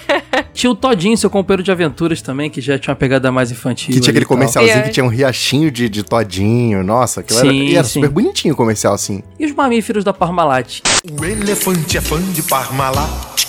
[0.52, 3.94] Tinha o Todinho, seu companheiro de aventuras também, que já tinha uma pegada mais infantil.
[3.94, 4.36] Que tinha aquele e tal.
[4.36, 6.82] comercialzinho que tinha um riachinho de, de todinho.
[6.82, 7.92] Nossa, aquilo era, Sim, e era sim.
[7.94, 9.22] super bonitinho o comercial assim.
[9.38, 10.80] E os mamíferos da Parmalat?
[11.18, 13.46] O elefante é fã de Parmalat.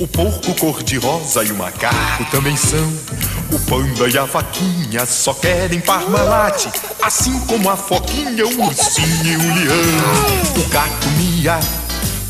[0.00, 2.92] O porco cor-de-rosa e o macaco também são.
[3.52, 6.66] O panda e a vaquinha só querem Parmalat.
[7.02, 10.64] Assim como a foquinha, o ursinho e o leão.
[10.64, 11.58] O gato mia,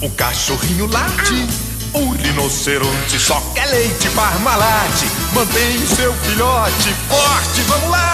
[0.03, 1.47] o cachorrinho late.
[1.93, 5.05] O rinoceronte só quer leite Parmalat.
[5.33, 8.13] Mantém o seu filhote forte, vamos lá.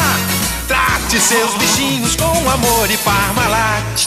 [0.68, 4.06] Trate seus bichinhos com amor e Parmalat.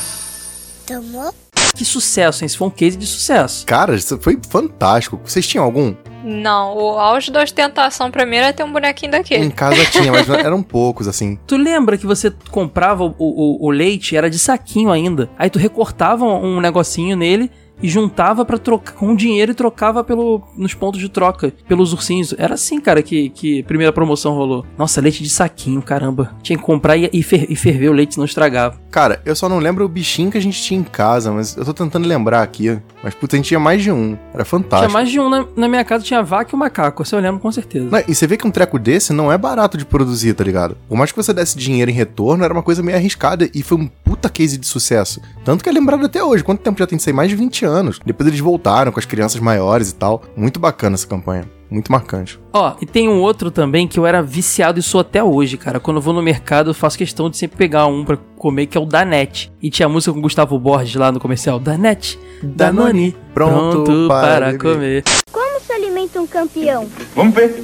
[0.86, 1.34] Tomou?
[1.76, 2.46] Que sucesso, hein?
[2.46, 3.66] Esse foi um case de sucesso.
[3.66, 5.20] Cara, isso foi fantástico.
[5.24, 5.96] Vocês tinham algum?
[6.24, 9.44] Não, o auge da ostentação pra mim era ter um bonequinho daquele.
[9.44, 11.38] Em casa tinha, mas eram poucos, assim.
[11.46, 15.30] Tu lembra que você comprava o, o, o leite, era de saquinho ainda.
[15.38, 17.52] Aí tu recortava um negocinho nele
[17.84, 22.34] e juntava para trocar com dinheiro e trocava pelo, nos pontos de troca pelos ursinhos.
[22.38, 24.66] Era assim, cara, que, que a primeira promoção rolou.
[24.78, 26.34] Nossa, leite de saquinho, caramba.
[26.42, 28.80] Tinha que comprar e, e, fer, e ferver o leite, não estragava.
[28.90, 31.66] Cara, eu só não lembro o bichinho que a gente tinha em casa, mas eu
[31.66, 32.80] tô tentando lembrar aqui.
[33.04, 34.18] Mas, puta, a gente tinha mais de um.
[34.34, 34.90] Era fantástico.
[34.90, 35.30] Tinha mais de um.
[35.30, 37.90] Na, na minha casa tinha vaca e o macaco, você eu lembro com certeza.
[37.90, 40.78] Não, e você vê que um treco desse não é barato de produzir, tá ligado?
[40.88, 43.78] Por mais que você desse dinheiro em retorno, era uma coisa meio arriscada e foi
[43.78, 45.22] um puta case de sucesso.
[45.44, 46.44] Tanto que é lembrado até hoje.
[46.44, 47.14] Quanto tempo já tem isso aí?
[47.14, 47.73] Mais de 20 anos.
[48.06, 50.22] Depois eles voltaram com as crianças maiores e tal.
[50.36, 51.46] Muito bacana essa campanha.
[51.74, 52.40] Muito marcante.
[52.54, 55.80] Ó, e tem um outro também que eu era viciado e sou até hoje, cara.
[55.80, 58.78] Quando eu vou no mercado, eu faço questão de sempre pegar um pra comer, que
[58.78, 59.52] é o Danete.
[59.60, 61.60] E tinha a música com o Gustavo Borges lá no comercial.
[61.60, 65.04] Danete, Danone, pronto, pronto para, para comer.
[65.32, 66.88] Como se alimenta um campeão?
[67.16, 67.64] Vamos ver.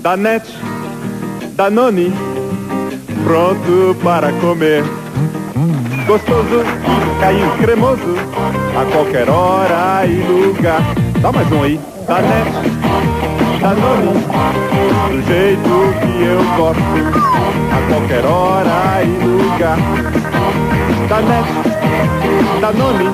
[0.00, 0.52] Danete,
[1.54, 2.12] Danone,
[3.22, 4.82] pronto para comer.
[6.06, 6.62] Gostoso,
[7.18, 8.14] caiu cremoso,
[8.78, 10.82] a qualquer hora e lugar.
[11.20, 11.80] Dá mais um aí.
[12.06, 12.70] Danete,
[13.58, 14.12] Danone,
[15.08, 16.82] do jeito que eu gosto,
[17.72, 19.78] a qualquer hora e lugar.
[21.08, 21.52] Danete,
[22.60, 23.10] Danone,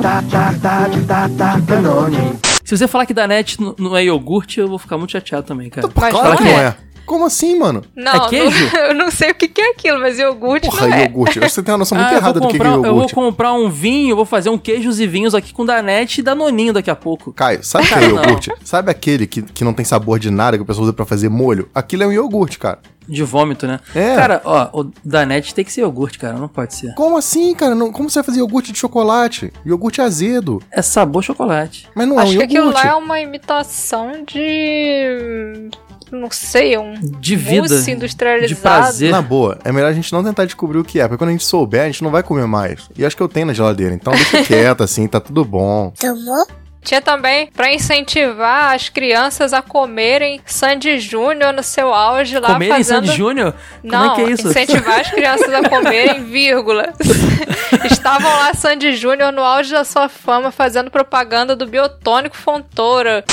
[0.00, 2.40] da, da, da, da, da, Danone.
[2.64, 5.86] Se você falar que Danete não é iogurte, eu vou ficar muito chateado também, cara.
[5.88, 6.74] Claro que não é.
[7.06, 7.82] Como assim, mano?
[7.94, 8.70] Não, é queijo?
[8.72, 11.02] Não, eu não sei o que é aquilo, mas iogurte Porra, não é.
[11.04, 11.38] iogurte.
[11.40, 12.88] Você tem uma noção muito Ah, eu errada do que é comprar- iogurte.
[12.88, 16.22] Eu vou comprar um vinho, vou fazer um queijos e vinhos aqui com Danete e
[16.24, 17.32] Danoninho daqui a pouco.
[17.32, 18.52] Caio, sabe o que é iogurte?
[18.64, 21.28] Sabe aquele que, que não tem sabor de nada, que o pessoal usa pra fazer
[21.28, 21.68] molho?
[21.74, 22.78] Aquilo é um iogurte, cara.
[23.08, 23.80] De vômito, né?
[23.96, 24.14] É.
[24.14, 26.94] Cara, ó, o Danete tem que ser iogurte, cara, não pode ser.
[26.94, 27.74] Como assim, cara?
[27.74, 29.52] Não- como você vai fazer iogurte de chocolate?
[29.66, 30.62] Iogurte azedo.
[30.70, 31.88] É sabor chocolate.
[31.96, 32.86] Mas não Acho é que um aquilo iogurte.
[32.86, 35.68] lá é uma imitação de.
[36.12, 36.92] Não sei, um.
[36.92, 37.66] De vida.
[37.68, 39.08] mousse industrializado.
[39.08, 41.32] Na boa, é melhor a gente não tentar descobrir o que é, porque quando a
[41.32, 42.88] gente souber, a gente não vai comer mais.
[42.96, 45.90] E acho que eu tenho na geladeira, então deixa quieto, assim, tá tudo bom.
[45.98, 46.46] Tomou?
[46.84, 52.74] Tinha também pra incentivar as crianças a comerem Sandy Júnior no seu auge lá Comerem
[52.76, 53.06] fazendo...
[53.06, 53.54] Sandy Júnior?
[53.80, 54.48] Como Não, é que é isso?
[54.48, 56.92] incentivar as crianças a comerem, vírgula.
[57.88, 63.24] Estavam lá Sandy Júnior no auge da sua fama fazendo propaganda do biotônico Fontoura.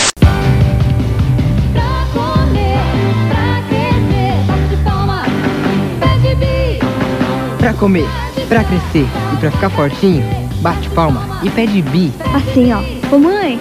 [7.59, 8.07] Pra comer,
[8.47, 10.23] pra crescer e pra ficar fortinho,
[10.61, 12.09] bate palma e pede bi.
[12.33, 12.79] Assim, ó.
[13.13, 13.59] Ô mãe,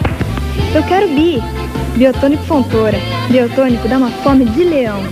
[0.72, 1.42] eu quero bi.
[1.96, 2.96] Biotônico Fontoura.
[3.28, 5.02] Biotônico dá uma fome de leão.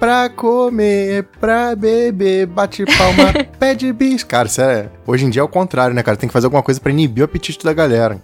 [0.00, 4.24] Pra comer, pra beber, bate palma, pede bis.
[4.24, 4.88] Cara, isso é.
[5.06, 6.16] Hoje em dia é o contrário, né, cara?
[6.16, 8.18] Tem que fazer alguma coisa pra inibir o apetite da galera.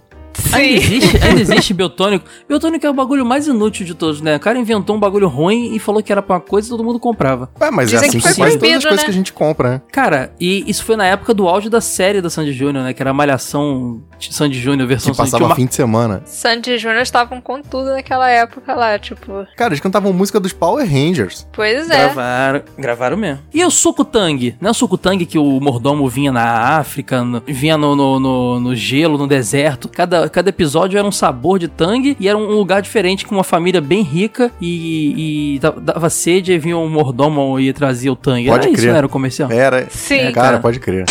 [0.53, 2.25] Ainda existe, ainda existe biotônico.
[2.47, 4.35] Biotônico é o bagulho mais inútil de todos, né?
[4.35, 6.83] O cara inventou um bagulho ruim e falou que era pra uma coisa e todo
[6.83, 7.49] mundo comprava.
[7.59, 9.03] Ué, mas Dizem é assim que quase todas as coisas né?
[9.05, 9.81] que a gente compra, né?
[9.91, 12.93] Cara, e isso foi na época do auge da série da Sandy Júnior, né?
[12.93, 16.21] Que era a Malhação de Sandy Júnior, versão Que passava tinha uma- fim de semana.
[16.25, 19.45] Sandy Júnior estavam com tudo naquela época lá, tipo.
[19.55, 21.47] Cara, eles cantavam música dos Power Rangers.
[21.53, 21.97] Pois é.
[22.05, 23.41] Gravaram, gravaram mesmo.
[23.53, 24.55] E o Sukutang?
[24.61, 28.59] Não é o Sukutang que o mordomo vinha na África, no- vinha no, no, no-
[28.59, 29.87] no gelo, no deserto.
[29.89, 33.43] Cada, cada episódio era um sabor de tangue e era um lugar diferente com uma
[33.43, 38.15] família bem rica e, e da- dava sede e vinha um mordomo e trazia o
[38.15, 38.47] tangue.
[38.47, 38.91] Pode era isso, crer.
[38.91, 39.51] não era o comercial?
[39.51, 39.87] Era.
[39.89, 40.15] Sim.
[40.15, 40.59] É, cara, cara.
[40.59, 41.05] pode crer.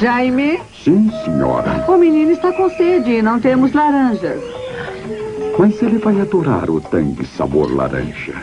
[0.00, 1.84] Jaime, Sim, senhora.
[1.86, 4.40] o menino está com sede e não temos laranjas.
[5.58, 8.34] Mas ele vai adorar o tangue sabor laranja.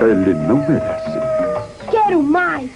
[0.00, 1.18] Ele não merece.
[1.90, 2.70] Quero mais.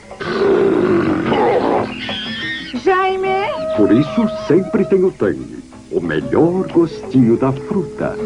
[2.84, 3.28] Jaime,
[3.76, 5.58] Por isso sempre tem o tangue.
[5.90, 8.14] O melhor gostinho da fruta.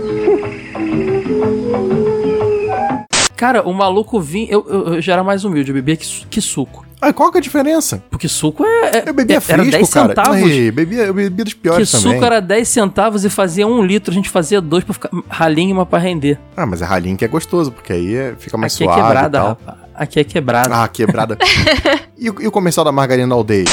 [3.37, 4.47] Cara, o maluco vinha.
[4.51, 6.87] Eu, eu- eu já era mais humilde, eu bebia que, que suco.
[7.01, 8.01] Ah, qual que é a diferença?
[8.09, 8.99] Porque suco é.
[8.99, 10.09] é Eu bebia é- frisco, era 10 cara.
[10.09, 10.43] centavos.
[10.43, 12.13] Ai, bebia, eu bebia dos Que piores também.
[12.13, 15.75] suco era 10 centavos e fazia um litro, a gente fazia dois pra ficar ralinho,
[15.75, 16.39] uma pra render.
[16.57, 19.05] Ah, mas é ralinho que é gostoso, porque aí é- fica mais Aqui suave é
[19.05, 19.49] quebrada, e tal.
[19.49, 19.82] rapaz.
[19.95, 20.83] Aqui é quebrada.
[20.83, 21.39] Ah, quebrada.
[22.17, 23.65] e, o, e o comercial da margarina aldeia?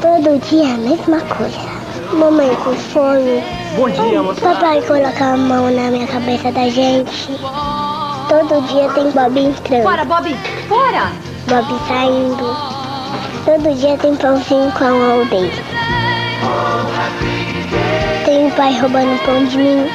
[0.00, 1.76] Todo dia a mesma coisa.
[2.12, 3.42] Mamãe com fome.
[3.76, 4.40] bom dia, moça.
[4.40, 7.28] Papai coloca a mão na minha cabeça da gente.
[8.28, 9.82] Todo dia tem Bob entrando.
[9.82, 10.36] Fora, Bob!
[10.68, 11.12] Fora!
[11.46, 12.56] Bob saindo.
[13.44, 15.52] Todo dia tem pãozinho com a aldeia.
[18.24, 19.88] Tem o pai roubando pão de mim.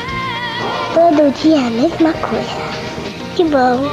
[0.94, 2.71] Todo dia a mesma coisa.
[3.36, 3.90] Que bom.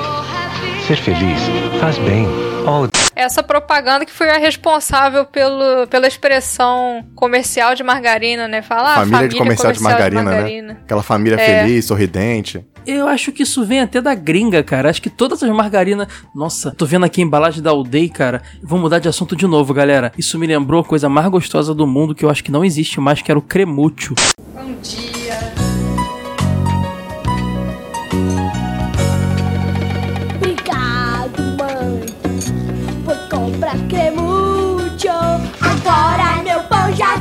[0.87, 1.41] Ser feliz
[1.81, 2.27] faz bem.
[2.67, 8.63] Oh, essa propaganda que foi a responsável pelo, pela expressão comercial de margarina, né?
[8.63, 10.77] Falar ah, família, de comercial, de margarina, né?
[10.85, 11.63] Aquela família É.
[11.63, 12.65] feliz, sorridente.
[12.87, 14.89] Eu acho que isso vem até da gringa, cara.
[14.89, 16.09] Acho que todas as margarinas.
[16.35, 18.43] Nossa, tô vendo aqui a embalagem da Aldeia, cara.
[18.63, 20.13] Vou mudar de assunto de novo, galera.
[20.17, 23.01] Isso me lembrou a coisa mais gostosa do mundo que eu acho que não existe
[23.01, 24.15] mais, que era o cremúcio.
[24.55, 25.18] Bom dia.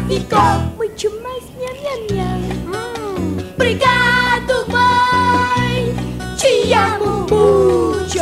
[0.07, 0.39] Ficou
[0.77, 2.57] muito mais minha, minha, minha.
[2.67, 3.37] Hum.
[3.55, 5.95] Obrigado, mãe,
[6.37, 8.19] te amo muito.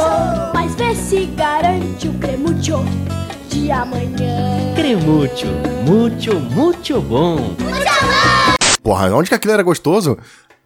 [0.53, 2.79] Mas vê se garante o cremúcio
[3.49, 4.73] de amanhã.
[4.75, 5.47] Cremúcio,
[5.87, 7.55] muito, muito bom.
[8.81, 10.17] Porra, onde que aquilo era gostoso?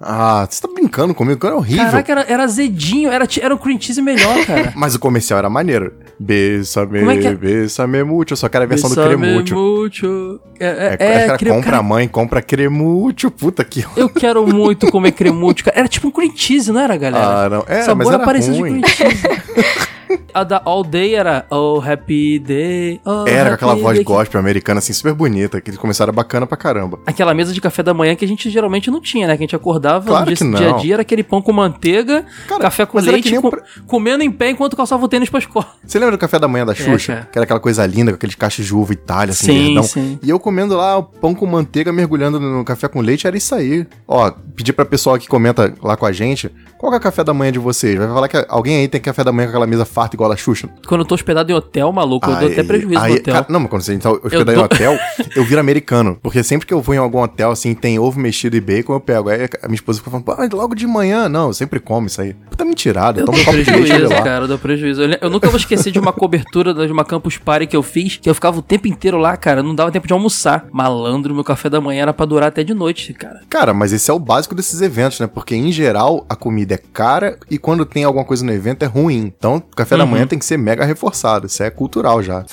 [0.02, 1.46] Ah, você tá brincando comigo?
[1.46, 1.86] Era horrível.
[1.86, 4.72] Caraca, era, era azedinho, era, era o cream cheese melhor, cara.
[4.76, 5.94] Mas o comercial era maneiro.
[6.20, 7.34] Bessame, Como é que é?
[7.34, 8.36] bessame muito.
[8.36, 9.56] Só que era a versão do cremúcio.
[9.58, 10.42] muito.
[10.60, 13.32] É, é, É, é, que era cre- compra cara, mãe, compra cremúcio.
[13.32, 13.86] Puta que...
[13.96, 15.80] Eu quero muito comer cremúcio, cara.
[15.80, 17.46] Era tipo um cream cheese, não era, galera?
[17.46, 17.64] Ah, não.
[17.68, 18.82] Era, Sabor mas era parecido ruim.
[18.82, 19.24] de cream cheese.
[20.34, 23.00] A da All Day era Oh Happy Day.
[23.06, 24.04] oh, Era com aquela voz day.
[24.04, 25.60] gospel americana, assim, super bonita.
[25.62, 27.00] Que eles começaram bacana pra caramba.
[27.06, 29.36] Aquela mesa de café da manhã que a gente geralmente não tinha, né?
[29.38, 30.60] Que a gente acordava Claro no que dia, não.
[30.60, 32.26] dia a dia, era aquele pão com manteiga,
[32.60, 35.68] café com que leite, com- pra- comendo em pé enquanto calçava o tênis pra escola.
[35.86, 37.14] Você lembra do café da manhã da Xuxa?
[37.14, 37.30] cara.
[37.32, 39.84] que era aquela coisa linda, com aqueles cachos de uva Itália, assim, Sim, verdão.
[39.84, 40.20] sim.
[40.24, 43.54] E eu comendo lá o pão com manteiga, mergulhando no café com leite, era isso
[43.56, 43.86] aí.
[44.08, 47.24] Ó, pedir pra pessoal que comenta lá com a gente, qual que é o café
[47.24, 47.98] da manhã de vocês?
[47.98, 50.36] Vai falar que alguém aí tem café da manhã com aquela mesa farta igual a
[50.38, 50.70] Xuxa?
[50.88, 53.34] Quando eu tô hospedado em hotel, maluco, eu dou até prejuízo aí, no hotel.
[53.34, 54.98] cara, não, mas quando você tá hospedado em hotel,
[55.36, 56.18] eu viro americano.
[56.22, 59.00] Porque sempre que eu vou em algum hotel, assim, tem ovo mexido e bacon, eu
[59.02, 59.28] pego.
[59.30, 61.28] Aí a minha esposa fica falando, pô, mas logo de manhã.
[61.28, 62.34] Não, eu sempre como isso aí.
[62.50, 64.22] Puta mentirada, Eu dou um copo de leite prejuízo, lá.
[64.22, 65.02] cara, eu dou prejuízo.
[65.02, 68.18] Eu, eu nunca vou esquecer de uma cobertura de uma campus party que eu fiz,
[68.18, 70.66] que eu ficava o tempo inteiro lá, cara, não dava tempo de almoçar.
[70.72, 73.42] Malandro, meu café da manhã era pra durar até de noite, cara.
[73.50, 75.28] Cara, mas esse é o básico desses eventos, né?
[75.28, 78.88] Porque em geral a comida é cara e quando tem alguma coisa no evento é
[78.88, 79.18] ruim.
[79.38, 80.10] Então, o café da Uhum.
[80.12, 81.48] manhã tem que ser mega reforçado.
[81.48, 82.46] Isso é cultural já.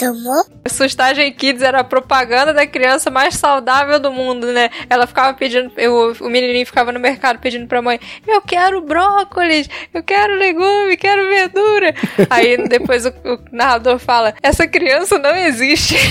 [0.68, 4.70] Sustagem Kids era a propaganda da criança mais saudável do mundo, né?
[4.88, 9.68] Ela ficava pedindo, eu, o menininho ficava no mercado pedindo pra mãe: Eu quero brócolis,
[9.92, 11.94] eu quero legume, quero verdura.
[12.30, 15.96] Aí depois o, o narrador fala: Essa criança não existe.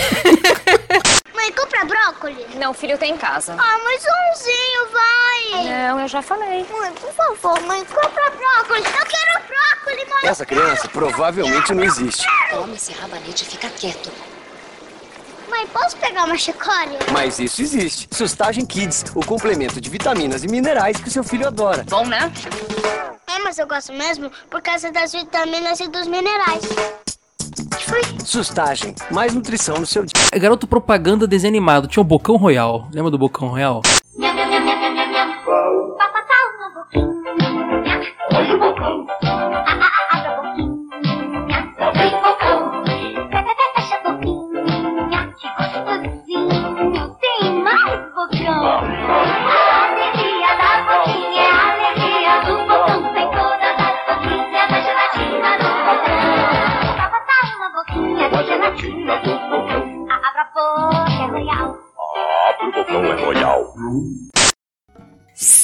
[1.35, 2.45] Mãe, compra brócolis.
[2.55, 3.55] Não, filho, tem em casa.
[3.57, 5.65] Ah, mas umzinho, vai.
[5.89, 6.65] Não, eu já falei.
[6.71, 8.85] Mãe, por favor, mãe, compra brócolis.
[8.85, 10.29] Eu quero brócolis, mãe.
[10.31, 12.27] Essa criança provavelmente não existe.
[12.51, 14.11] Toma esse rabanete e fica quieto.
[15.49, 16.99] Mãe, posso pegar uma chicória?
[17.11, 18.07] Mas isso existe.
[18.11, 21.85] Sustagem Kids, o complemento de vitaminas e minerais que o seu filho adora.
[21.89, 22.31] Bom, né?
[23.27, 26.63] É, mas eu gosto mesmo por causa das vitaminas e dos minerais.
[27.77, 28.01] Que foi?
[28.25, 30.13] Sustagem, mais nutrição no seu dia.
[30.31, 32.89] É Garoto propaganda desenho animado, tinha o Bocão Royal.
[32.93, 33.81] Lembra do Bocão Royal?
[38.33, 39.24] Olha o bocão.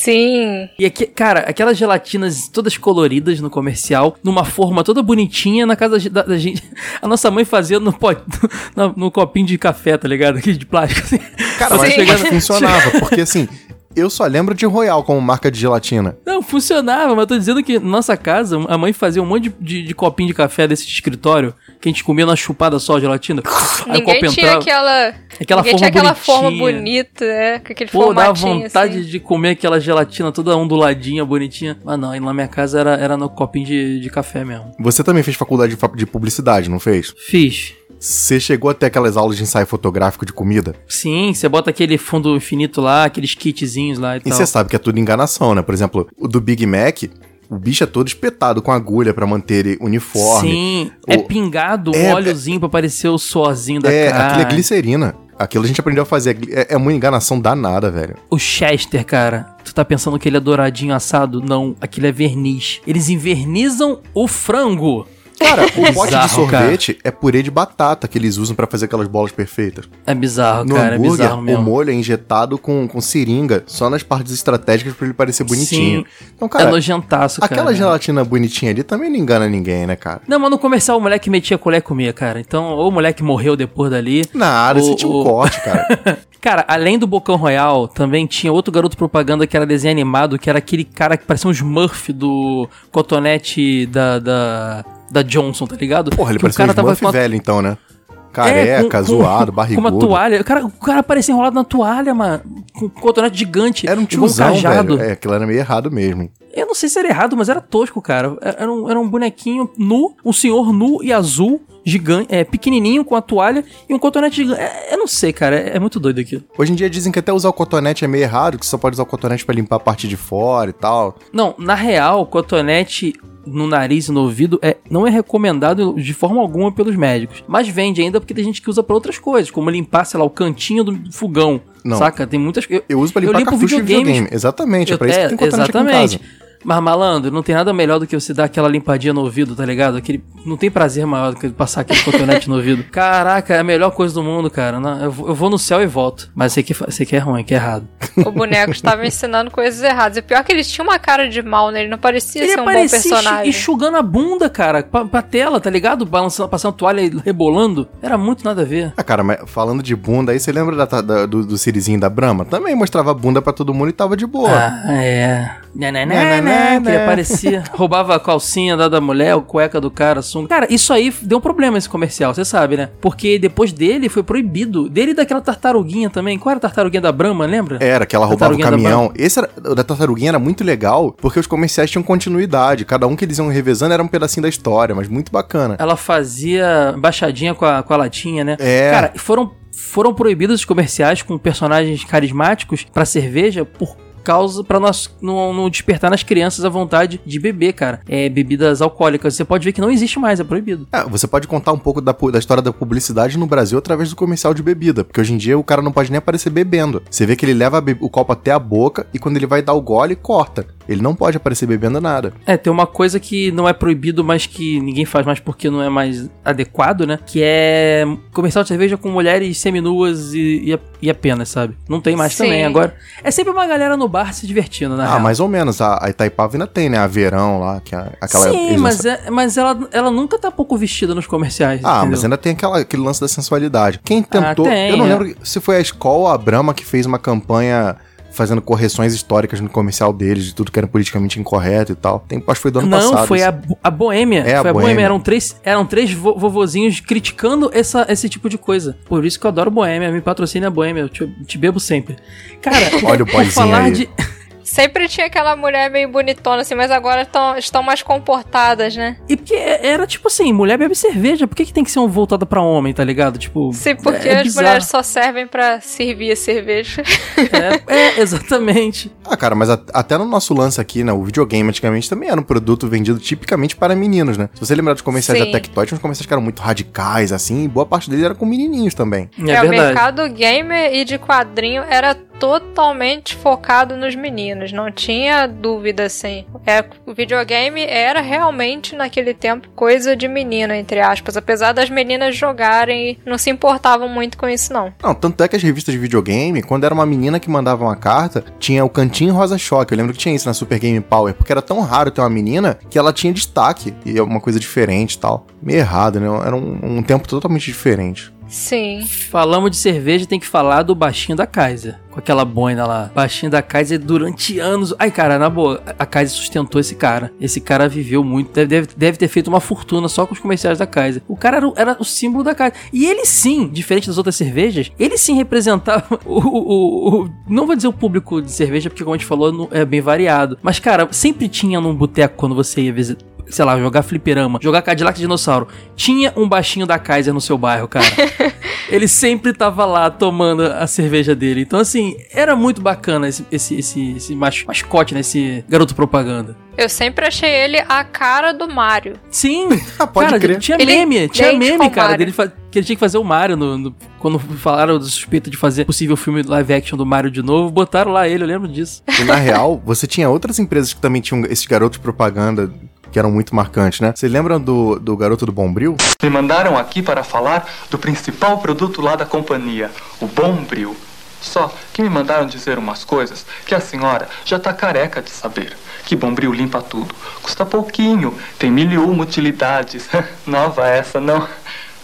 [0.03, 0.67] Sim.
[0.79, 6.09] E aqui, cara, aquelas gelatinas todas coloridas no comercial, numa forma toda bonitinha na casa
[6.09, 6.63] da, da gente.
[7.01, 8.19] A nossa mãe fazia no, pot,
[8.75, 10.37] no, no copinho de café, tá ligado?
[10.37, 11.19] Aquele de plástico assim.
[11.59, 13.47] Cara, mas, chegava- mas funcionava, porque assim,
[13.95, 16.17] eu só lembro de Royal como marca de gelatina.
[16.25, 19.49] Não, funcionava, mas eu tô dizendo que na nossa casa, a mãe fazia um monte
[19.49, 22.77] de, de- de copinho de café desse de escritório, que a gente comia numa chupada
[22.79, 23.41] só, gelatina.
[23.87, 24.61] Aí o Ninguém copo tinha entrava.
[24.61, 25.13] aquela.
[25.41, 26.35] Aquela ninguém forma tinha aquela bonitinha.
[26.35, 29.09] forma bonita, é, com aquele Pô, dava formatinho vontade assim.
[29.09, 31.77] de comer aquela gelatina toda onduladinha, bonitinha.
[31.83, 34.71] Mas não, aí na minha casa era, era no copinho de, de café mesmo.
[34.79, 37.13] Você também fez faculdade de publicidade, não fez?
[37.27, 37.73] Fiz.
[37.99, 40.75] Você chegou até aquelas aulas de ensaio fotográfico de comida?
[40.87, 44.33] Sim, você bota aquele fundo infinito lá, aqueles kitzinhos lá e, E tal.
[44.33, 45.61] você sabe que é tudo enganação, né?
[45.61, 47.03] Por exemplo, o do Big Mac,
[47.51, 50.49] o bicho é todo espetado com agulha pra manter ele uniforme.
[50.49, 54.27] Sim, O- é pingado É, um óleozinho pra parecer o sozinho da É, cara.
[54.27, 55.15] aquilo é glicerina.
[55.37, 56.37] Aquilo a gente aprendeu a fazer.
[56.51, 58.15] É, é uma enganação danada, velho.
[58.29, 61.41] O Chester, cara, tu tá pensando que ele é douradinho assado?
[61.41, 62.79] Não, aquilo é verniz.
[62.85, 65.07] Eles invernizam o frango.
[65.43, 68.85] Cara, o pote de Bizarro, sorvete é purê de batata que eles usam pra fazer
[68.85, 69.89] aquelas bolas perfeitas.
[70.05, 71.63] É bizarro, No cara, é hambúrguer, bizarro o mesmo.
[71.63, 76.01] molho é injetado com, com seringa, só nas partes estratégicas pra ele parecer bonitinho.
[76.01, 76.27] Sim.
[76.35, 77.51] Então, cara, é nojentaço, cara.
[77.53, 80.21] aquela gelatina bonitinha ali também não engana ninguém, né, cara?
[80.27, 82.39] Não, mas no comercial o moleque metia colher e comia, cara.
[82.39, 84.25] Então, ou o moleque morreu depois dali.
[84.33, 86.17] Nada, ou- você tinha um corte, cara.
[86.41, 90.49] Cara, além do Bocão Royal, também tinha outro garoto propaganda que era desenho animado, que
[90.49, 96.11] era aquele cara que parecia um Smurf do cotonete da, da, da Johnson, tá ligado?
[96.11, 97.77] Porra, ele Que o parecia um tava Smurf com a- velho, então, né?
[98.09, 99.87] É, Careca, com- com- zoado, Com barrigudo.
[99.89, 100.39] uma toalha.
[100.39, 102.41] O cara, o cara parecia enrolado na toalha, mano.
[102.73, 103.87] Com um cotonete gigante.
[103.89, 105.01] Era um tiozão, velho.
[105.01, 106.29] É, aquilo era meio errado mesmo.
[106.53, 108.37] Eu não sei se era errado, mas era tosco, cara.
[108.41, 113.15] Era um, era um bonequinho nu, um senhor nu e azul, gigante, é, pequenininho, com
[113.17, 114.61] a toalha e um cotonete gigante.
[114.61, 115.57] É, eu não sei, cara.
[115.57, 116.43] É, é muito doido aquilo.
[116.57, 118.77] Hoje em dia dizem que até usar o cotonete é meio errado, que você só
[118.77, 121.17] pode usar o cotonete pra limpar a parte de fora e tal.
[121.33, 123.13] Não, na real, cotonete
[123.45, 127.43] no nariz e no ouvido é, não é recomendado de forma alguma pelos médicos.
[127.47, 130.25] Mas vende ainda porque tem gente que usa pra outras coisas, como limpar, sei lá,
[130.25, 131.61] o cantinho do fogão.
[131.83, 131.97] Não.
[131.97, 132.27] Saca?
[132.27, 134.07] Tem muitas eu, Eu uso pra limpar limpo cartucho de videogames.
[134.07, 134.35] videogame.
[134.35, 136.19] Exatamente, é Eu- pra isso que tem cotonete aqui em Exatamente.
[136.19, 136.31] casa.
[136.63, 139.65] Mas, malandro, não tem nada melhor do que você dar aquela limpadinha no ouvido, tá
[139.65, 139.97] ligado?
[139.97, 142.83] Aquele, não tem prazer maior do que passar aquele cotonete no ouvido.
[142.91, 144.79] Caraca, é a melhor coisa do mundo, cara.
[144.79, 146.29] Não, eu, vou- eu vou no céu e volto.
[146.35, 147.87] Mas sei que, sei que é ruim, que é errado.
[148.25, 150.17] O boneco estava ensinando coisas erradas.
[150.17, 151.81] E pior que ele tinha uma cara de mal, né?
[151.81, 153.49] Ele não parecia Ele ser um bom personagem.
[153.49, 156.05] enxugando a bunda, cara, pra, pra tela, tá ligado?
[156.05, 157.87] Balançando, passando toalha e rebolando.
[158.01, 158.93] Era muito nada a ver.
[158.97, 162.09] Ah, cara, mas falando de bunda, aí você lembra da- da- do, do Sirizinho da
[162.09, 162.45] Brahma?
[162.45, 164.49] Também mostrava a bunda pra todo mundo e tava de boa.
[164.51, 165.49] Ah, é.
[165.73, 166.05] Né, né,
[166.51, 169.79] né, Né, né, né, que ele aparecia, roubava a calcinha da, da mulher, o cueca
[169.79, 170.47] do cara, sunga.
[170.47, 172.89] Cara, isso aí deu um problema esse comercial, você sabe, né?
[172.99, 174.89] Porque depois dele foi proibido.
[174.89, 176.37] Dele e daquela tartaruguinha também.
[176.37, 177.77] Qual era a tartaruguinha da Brahma, lembra?
[177.81, 179.11] Era, que ela roubava o caminhão.
[179.15, 182.85] Esse era, o da tartaruguinha era muito legal, porque os comerciais tinham continuidade.
[182.85, 185.75] Cada um que eles iam revezando era um pedacinho da história, mas muito bacana.
[185.79, 188.57] Ela fazia baixadinha com a, com a latinha, né?
[188.59, 188.91] É.
[188.91, 195.09] Cara, foram, foram proibidos os comerciais com personagens carismáticos pra cerveja por causa pra nós
[195.21, 198.01] não, não despertar nas crianças a vontade de beber, cara.
[198.07, 199.35] É, bebidas alcoólicas.
[199.35, 200.87] Você pode ver que não existe mais, é proibido.
[200.91, 204.15] É, você pode contar um pouco da, da história da publicidade no Brasil através do
[204.15, 207.01] comercial de bebida, porque hoje em dia o cara não pode nem aparecer bebendo.
[207.09, 209.73] Você vê que ele leva o copo até a boca e quando ele vai dar
[209.73, 210.65] o gole, corta.
[210.91, 212.33] Ele não pode aparecer bebendo nada.
[212.45, 215.81] É, tem uma coisa que não é proibido, mas que ninguém faz mais porque não
[215.81, 217.19] é mais adequado, né?
[217.25, 221.75] Que é comercial de cerveja com mulheres seminuas e, e, a- e apenas, sabe?
[221.89, 222.43] Não tem mais Sim.
[222.45, 222.65] também.
[222.65, 225.19] Agora, é sempre uma galera no bar se divertindo, na ah, real.
[225.19, 225.81] mais ou menos.
[225.81, 226.97] A, a Itaipava ainda tem, né?
[226.97, 228.49] A Verão lá, que é aquela...
[228.51, 231.81] Sim, mas, é- mas ela, ela nunca tá pouco vestida nos comerciais.
[231.83, 232.11] Ah, entendeu?
[232.11, 233.99] mas ainda tem aquela, aquele lance da sensualidade.
[234.03, 234.65] Quem tentou.
[234.65, 235.09] tem, eu não é.
[235.09, 237.95] lembro se foi a escola ou a Brahma que fez uma campanha
[238.31, 242.19] fazendo correções históricas no comercial deles, de tudo que era politicamente incorreto e tal.
[242.27, 243.27] Tem, acho que foi do ano Não, passado.
[243.27, 243.47] foi isso.
[243.49, 244.39] a, a Boêmia.
[244.41, 244.87] É, a foi a Boêmia.
[244.89, 245.05] Boêmia.
[245.05, 248.97] Eram três, eram três vo- vovozinhos criticando essa, esse tipo de coisa.
[249.05, 250.11] Por isso que eu adoro Boêmia.
[250.11, 251.01] Me patrocina a Boêmia.
[251.01, 252.15] Eu te, te bebo sempre.
[252.61, 253.91] Cara, Olha o por falar aí.
[253.91, 254.09] de.
[254.71, 259.17] Sempre tinha aquela mulher meio bonitona, assim, mas agora tão, estão mais comportadas, né?
[259.27, 262.07] E porque era tipo assim, mulher bebe cerveja, por que, que tem que ser um
[262.07, 263.37] voltada pra homem, tá ligado?
[263.37, 263.73] Tipo.
[263.73, 264.65] Sim, porque é as bizarro.
[264.65, 267.03] mulheres só servem pra servir a cerveja.
[267.51, 269.11] É, é, exatamente.
[269.25, 271.11] Ah, cara, mas a- até no nosso lance aqui, né?
[271.11, 274.47] O videogame antigamente também era um produto vendido tipicamente para meninos, né?
[274.53, 275.45] Se você lembrar dos comerciais Sim.
[275.47, 278.35] da Tectoy, tinha uns comerciais que eram muito radicais, assim, e boa parte deles era
[278.35, 279.29] com menininhos também.
[279.47, 286.05] É, o mercado gamer e de quadrinho era totalmente focado nos meninos, não tinha dúvida
[286.05, 286.43] assim.
[286.65, 292.35] É, o videogame era realmente naquele tempo coisa de menino, entre aspas, apesar das meninas
[292.35, 294.91] jogarem e não se importavam muito com isso não.
[295.03, 297.95] Não, tanto é que as revistas de videogame, quando era uma menina que mandava uma
[297.95, 299.93] carta, tinha o cantinho rosa choque.
[299.93, 302.29] Eu lembro que tinha isso na Super Game Power, porque era tão raro ter uma
[302.29, 305.45] menina que ela tinha destaque e é uma coisa diferente e tal.
[305.61, 306.25] Meio errado, né?
[306.43, 308.33] Era um, um tempo totalmente diferente.
[308.51, 309.05] Sim.
[309.05, 311.97] Falamos de cerveja, tem que falar do baixinho da Kaiser.
[312.11, 313.09] Com aquela boina lá.
[313.15, 314.93] Baixinho da Kaiser durante anos.
[314.99, 317.31] Ai, cara, na boa, a Kaiser sustentou esse cara.
[317.39, 318.51] Esse cara viveu muito.
[318.51, 321.21] Deve, deve, deve ter feito uma fortuna só com os comerciais da Kaiser.
[321.29, 322.77] O cara era, o- era o símbolo da Kaiser.
[322.91, 326.39] E ele sim, diferente das outras cervejas, ele sim representava o.
[326.39, 329.85] o- o- não vou dizer o público de cerveja, porque como a gente falou, é
[329.85, 330.57] bem variado.
[330.61, 334.81] Mas, cara, sempre tinha num boteco quando você ia visitar sei lá, jogar fliperama, jogar
[334.81, 338.05] Cadillac Dinossauro, tinha um baixinho da Kaiser no seu bairro, cara.
[338.89, 341.61] Ele sempre tava lá tomando a cerveja dele.
[341.61, 345.21] Então, assim, era muito bacana esse, esse, esse, esse mas- mascote, né?
[345.21, 346.57] Esse garoto propaganda.
[346.77, 349.13] Eu sempre achei ele a cara do Mario.
[349.29, 349.69] Sim,
[350.13, 350.57] pode cara, crer.
[350.59, 352.33] tinha Ele meme, tinha meme, cara, dele
[352.71, 355.83] que ele tinha que fazer o Mario no, no- quando falaram do suspeito de fazer
[355.85, 359.03] possível filme live action do Mario de novo, botaram lá ele, eu lembro disso.
[359.19, 362.71] E na real, você tinha outras empresas que também tinham esses garotos propaganda
[363.11, 364.13] que eram muito marcantes, né?
[364.15, 365.97] Vocês lembram do, do Garoto do Bombril?
[366.23, 370.95] Me mandaram aqui para falar do principal produto lá da companhia, o Bombril.
[371.41, 375.75] Só que me mandaram dizer umas coisas que a senhora já tá careca de saber.
[376.05, 377.13] Que Bombril limpa tudo.
[377.41, 380.07] Custa pouquinho, tem mil e uma utilidades.
[380.45, 381.47] Nova essa, não?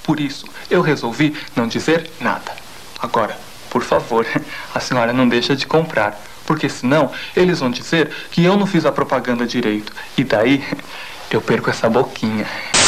[0.04, 2.52] Por isso, eu resolvi não dizer nada.
[3.00, 3.38] Agora,
[3.70, 4.26] por favor,
[4.74, 6.20] a senhora não deixa de comprar.
[6.48, 9.94] Porque senão eles vão dizer que eu não fiz a propaganda direito.
[10.18, 10.64] E daí
[11.30, 12.48] eu perco essa boquinha.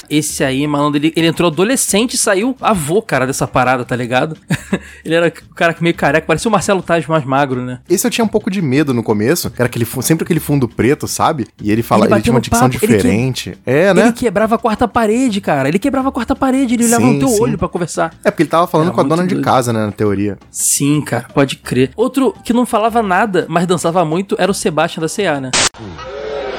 [0.09, 4.35] Esse aí, malandro, ele, ele entrou adolescente e saiu avô, cara, dessa parada, tá ligado?
[5.05, 7.79] ele era o cara meio careca, parecia o Marcelo Tais mais magro, né?
[7.89, 10.67] Esse eu tinha um pouco de medo no começo, que era aquele, sempre aquele fundo
[10.67, 11.47] preto, sabe?
[11.61, 13.57] E ele fala, Ele ele, tinha uma dicção papo, ele que- diferente.
[13.65, 14.01] É, né?
[14.03, 15.67] Ele quebrava a quarta parede, cara.
[15.69, 17.41] Ele quebrava a quarta parede, ele olhava no teu sim.
[17.41, 18.13] olho pra conversar.
[18.23, 19.43] É porque ele tava falando Era com a dona de doido.
[19.45, 20.37] casa, né, na teoria.
[20.51, 21.91] Sim, cara, pode crer.
[21.95, 25.51] Outro que não falava nada, mas dançava muito, era o Sebastian da C&A, né?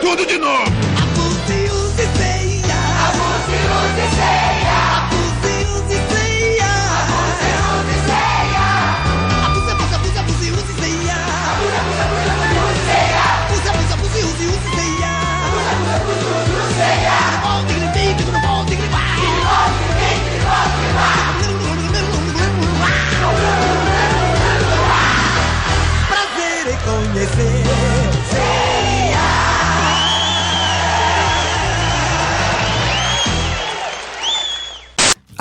[0.00, 0.89] Tudo de novo!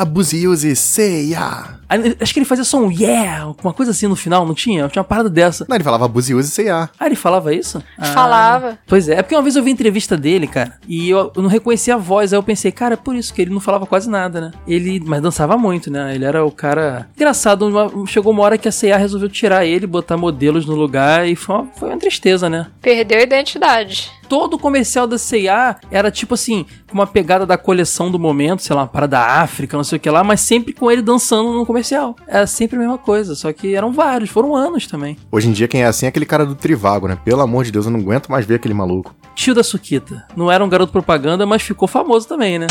[0.02, 1.78] Abuse use ceia.
[1.90, 4.88] Aí, Acho que ele fazia só um yeah, uma coisa assim no final, não tinha?
[4.88, 5.66] Tinha uma parada dessa.
[5.68, 6.90] Não, ele falava abuse use ceia.
[7.00, 7.84] Ah, ele falava isso?
[7.98, 8.06] Ah.
[8.06, 8.78] Falava.
[8.88, 11.50] Pois é, é porque uma vez eu vi entrevista dele, cara, e eu, eu não
[11.50, 14.10] reconhecia a voz, aí eu pensei, cara, é por isso que ele não falava quase
[14.10, 14.52] nada, né?
[14.68, 16.14] Ele, mas dançava muito, né?
[16.16, 17.68] Ele era o cara engraçado.
[17.68, 21.36] uma- chegou uma hora que a C&A resolveu tirar ele, botar modelos no lugar e
[21.36, 22.68] foi uma, foi uma tristeza, né?
[22.82, 24.12] Perdeu a identidade.
[24.30, 28.76] Todo comercial da C&A era tipo assim, com uma pegada da coleção do momento, sei
[28.76, 31.66] lá, parada da África, não sei o que lá, mas sempre com ele dançando no
[31.66, 32.16] comercial.
[32.28, 35.18] Era sempre a mesma coisa, só que eram vários, foram anos também.
[35.32, 37.18] Hoje em dia, quem é assim é aquele cara do Trivago, né?
[37.26, 39.16] Pelo amor de Deus, eu não aguento mais ver aquele maluco.
[39.34, 40.24] Tio da Suquita.
[40.36, 42.68] Não era um garoto propaganda, mas ficou famoso também, né?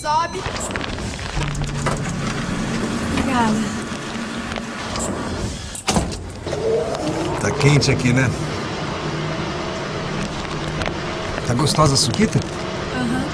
[0.00, 0.40] Sobe.
[3.12, 3.54] Obrigada.
[7.42, 8.30] Tá quente aqui, né?
[11.46, 12.40] Tá gostosa a suquita?
[12.96, 13.24] Aham.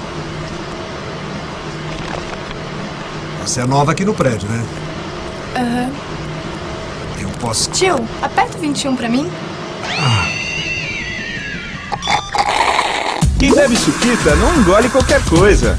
[3.41, 4.63] Você é nova aqui no prédio, né?
[5.55, 5.91] Aham.
[7.19, 7.71] Eu posso.
[7.71, 9.29] Tio, aperta o 21 pra mim.
[13.39, 15.77] Quem bebe suquita não engole qualquer coisa.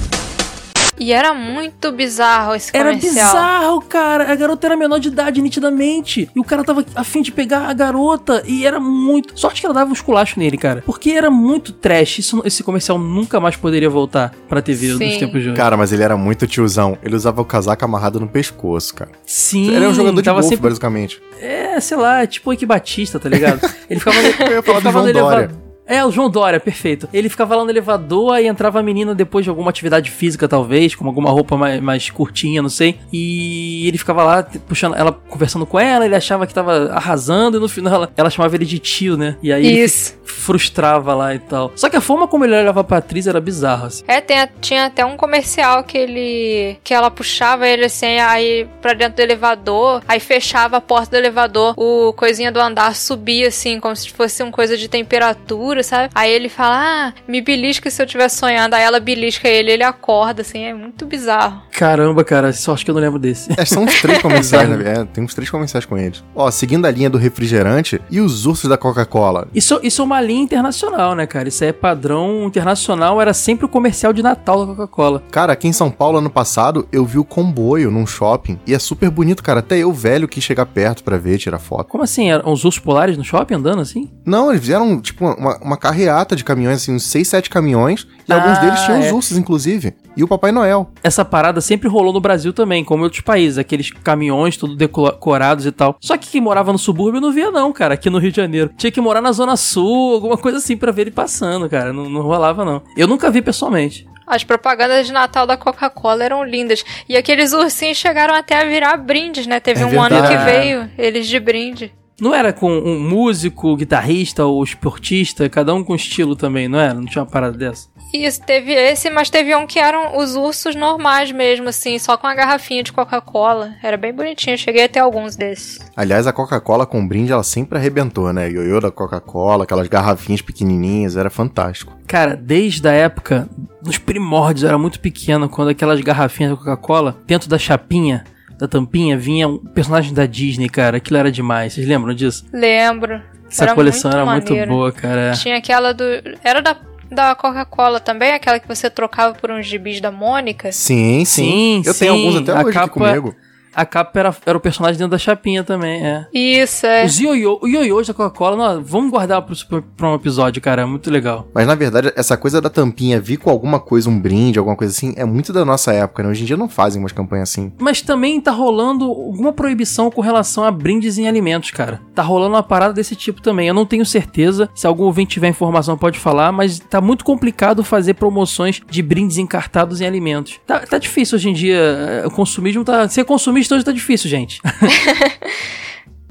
[0.98, 3.12] E era muito bizarro esse Era comercial.
[3.26, 4.30] bizarro, cara.
[4.30, 6.28] A garota era menor de idade, nitidamente.
[6.34, 8.42] E o cara tava afim de pegar a garota.
[8.46, 9.38] E era muito.
[9.38, 10.82] Sorte que ela dava um esculacho nele, cara.
[10.86, 12.18] Porque era muito trash.
[12.20, 15.18] Isso, esse comercial nunca mais poderia voltar pra TV dos Sim.
[15.18, 15.56] tempos de hoje.
[15.56, 16.96] Cara, mas ele era muito tiozão.
[17.02, 19.10] Ele usava o casaco amarrado no pescoço, cara.
[19.26, 19.66] Sim.
[19.68, 21.20] Ele era um jogador de tava golfe, sempre- basicamente.
[21.40, 23.60] É, sei lá, tipo o Ike Batista, tá ligado?
[23.90, 25.50] Ele ficava no, Eu ia falar ele do ficava João no elevador.
[25.86, 27.08] É, o João Dória, perfeito.
[27.12, 30.94] Ele ficava lá no elevador, aí entrava a menina depois de alguma atividade física, talvez,
[30.94, 32.98] com alguma roupa mais, mais curtinha, não sei.
[33.12, 37.60] E ele ficava lá, puxando, ela conversando com ela, ele achava que tava arrasando, e
[37.60, 39.36] no final ela, ela chamava ele de tio, né?
[39.42, 40.16] E aí Isso.
[40.24, 41.72] frustrava lá e tal.
[41.76, 44.04] Só que a forma como ele olhava pra atriz era bizarra, assim.
[44.06, 46.76] É, tem tinha até um comercial que ele.
[46.82, 51.16] que ela puxava ele assim, aí pra dentro do elevador, aí fechava a porta do
[51.16, 56.10] elevador, o coisinha do andar subia assim, como se fosse uma coisa de temperatura, sabe?
[56.14, 58.74] Aí ele fala, ah, me belisca se eu estiver sonhando.
[58.74, 61.62] Aí ela belisca ele, ele acorda, assim, é muito bizarro.
[61.70, 63.50] Caramba, cara, só acho que eu não lembro desse.
[63.56, 65.00] É, são uns três comerciais, né?
[65.00, 66.22] É, tem uns três comerciais com eles.
[66.34, 69.48] Ó, seguindo a linha do refrigerante e os ursos da Coca-Cola.
[69.54, 71.48] Isso, isso é uma linha internacional, né, cara?
[71.48, 75.22] Isso aí é padrão internacional, era sempre o comercial de Natal da Coca-Cola.
[75.30, 78.58] Cara, aqui em São Paulo, ano passado, eu vi o comboio num shopping.
[78.66, 79.60] E é super bonito, cara.
[79.60, 81.88] Até eu, velho, quis chegar perto pra ver, tirar foto.
[81.88, 82.30] Como assim?
[82.30, 84.10] Eram os ursos polares no shopping andando assim?
[84.24, 88.06] Não, eles fizeram, tipo, uma, uma carreata de caminhões, assim, uns seis, sete caminhões.
[88.28, 89.12] E Ah, alguns deles tinham os é.
[89.12, 89.94] ursos, inclusive.
[90.16, 90.90] E o Papai Noel.
[91.02, 95.66] Essa parada sempre rolou no Brasil também, como em outros países, aqueles caminhões todos decorados
[95.66, 95.96] e tal.
[96.00, 98.70] Só que quem morava no subúrbio não via não, cara, aqui no Rio de Janeiro.
[98.76, 101.92] Tinha que morar na Zona Sul, alguma coisa assim pra ver ele passando, cara.
[101.92, 102.82] Não, não rolava não.
[102.96, 104.06] Eu nunca vi pessoalmente.
[104.26, 106.82] As propagandas de Natal da Coca-Cola eram lindas.
[107.06, 109.60] E aqueles ursinhos chegaram até a virar brindes, né?
[109.60, 110.44] Teve É um ano que verdade.
[110.50, 111.92] veio eles de brinde.
[112.20, 116.94] Não era com um músico, guitarrista ou esportista, cada um com estilo também, não era?
[116.94, 117.88] Não tinha uma parada dessa?
[118.12, 122.28] Isso, teve esse, mas teve um que eram os ursos normais mesmo, assim, só com
[122.28, 123.74] a garrafinha de Coca-Cola.
[123.82, 125.80] Era bem bonitinho, cheguei a ter alguns desses.
[125.96, 128.48] Aliás, a Coca-Cola com brinde, ela sempre arrebentou, né?
[128.48, 131.92] Ioiô da Coca-Cola, aquelas garrafinhas pequenininhas, era fantástico.
[132.06, 133.48] Cara, desde a época,
[133.84, 138.24] nos primórdios, era muito pequeno, quando aquelas garrafinhas da Coca-Cola, dentro da chapinha,
[138.58, 140.96] da tampinha, vinha um personagem da Disney, cara.
[140.98, 141.72] Aquilo era demais.
[141.72, 142.46] Vocês lembram disso?
[142.52, 143.20] Lembro.
[143.50, 144.70] Essa Era coleção muito era muito maneiro.
[144.70, 145.32] boa, cara.
[145.32, 146.04] Tinha aquela do.
[146.42, 146.76] Era da,
[147.10, 150.72] da Coca-Cola também, aquela que você trocava por uns gibis da Mônica.
[150.72, 151.82] Sim, sim.
[151.84, 153.36] Eu tenho alguns até a hoje capa, aqui comigo.
[153.74, 156.26] A capa era, era o personagem dentro da chapinha também, é.
[156.32, 157.04] Isso, é.
[157.04, 160.82] Os ioiô, o ioiôs da Coca-Cola, não, vamos guardar pro- pra um episódio, cara.
[160.82, 161.48] É muito legal.
[161.54, 164.92] Mas na verdade, essa coisa da tampinha vir com alguma coisa, um brinde, alguma coisa
[164.92, 166.28] assim, é muito da nossa época, né?
[166.28, 167.72] Hoje em dia não fazem umas campanhas assim.
[167.78, 172.00] Mas também tá rolando alguma proibição com relação a brindes em alimentos, cara.
[172.14, 173.68] Tá rolando uma parada desse tipo também.
[173.68, 174.68] Eu não tenho certeza.
[174.74, 176.52] Se algum ouvinte tiver informação, pode falar.
[176.52, 180.60] Mas tá muito complicado fazer promoções de brindes encartados em alimentos.
[180.66, 181.76] Tá, tá difícil hoje em dia.
[181.76, 183.08] é, O consumismo tá.
[183.08, 183.24] Ser
[183.64, 184.60] consumista hoje tá difícil, gente.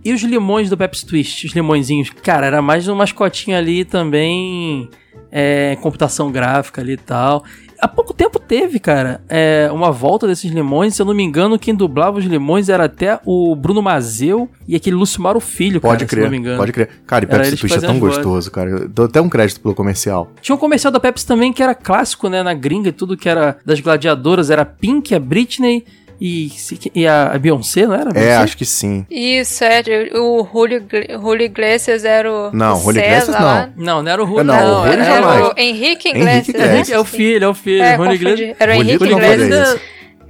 [0.06, 4.90] E os limões do Pepsi Twist, os limõezinhos, cara, era mais um mascotinho ali também,
[5.32, 7.46] é, computação gráfica ali e tal.
[7.80, 10.94] Há pouco tempo teve, cara, é, uma volta desses limões.
[10.94, 14.76] Se eu não me engano, quem dublava os limões era até o Bruno Mazeu e
[14.76, 16.58] aquele Lucimaro Filho, Pode cara, se crer, não me engano.
[16.58, 16.90] pode crer.
[17.08, 18.70] Cara, e Era Pepsi Twist é tão gostoso, cara.
[18.72, 20.30] Eu dou até um crédito pelo comercial.
[20.42, 23.30] Tinha um comercial da Pepsi também que era clássico, né, na gringa e tudo, que
[23.30, 24.50] era das gladiadoras.
[24.50, 25.86] Era a Pink, a Britney
[26.26, 26.50] e,
[26.96, 28.10] e a Beyoncé, não era?
[28.12, 28.36] É, Beyoncé?
[28.38, 29.06] acho que sim.
[29.12, 29.82] Isso, é.
[30.16, 30.86] O Julio,
[31.22, 32.50] Julio Iglesias era o.
[32.54, 33.40] Não, o Julio César Iglesias
[33.76, 33.86] não.
[33.86, 35.36] Não, não era o Julio, Não, o Julio era, jamais.
[35.36, 36.48] Era o Henrique Henrique Iglesias.
[36.50, 36.90] Iglesias.
[36.92, 37.84] É o filho, é o filho.
[37.84, 38.24] É, Julio confundi.
[38.32, 38.58] Iglesias.
[38.60, 39.80] Era o Henrique não Iglesias.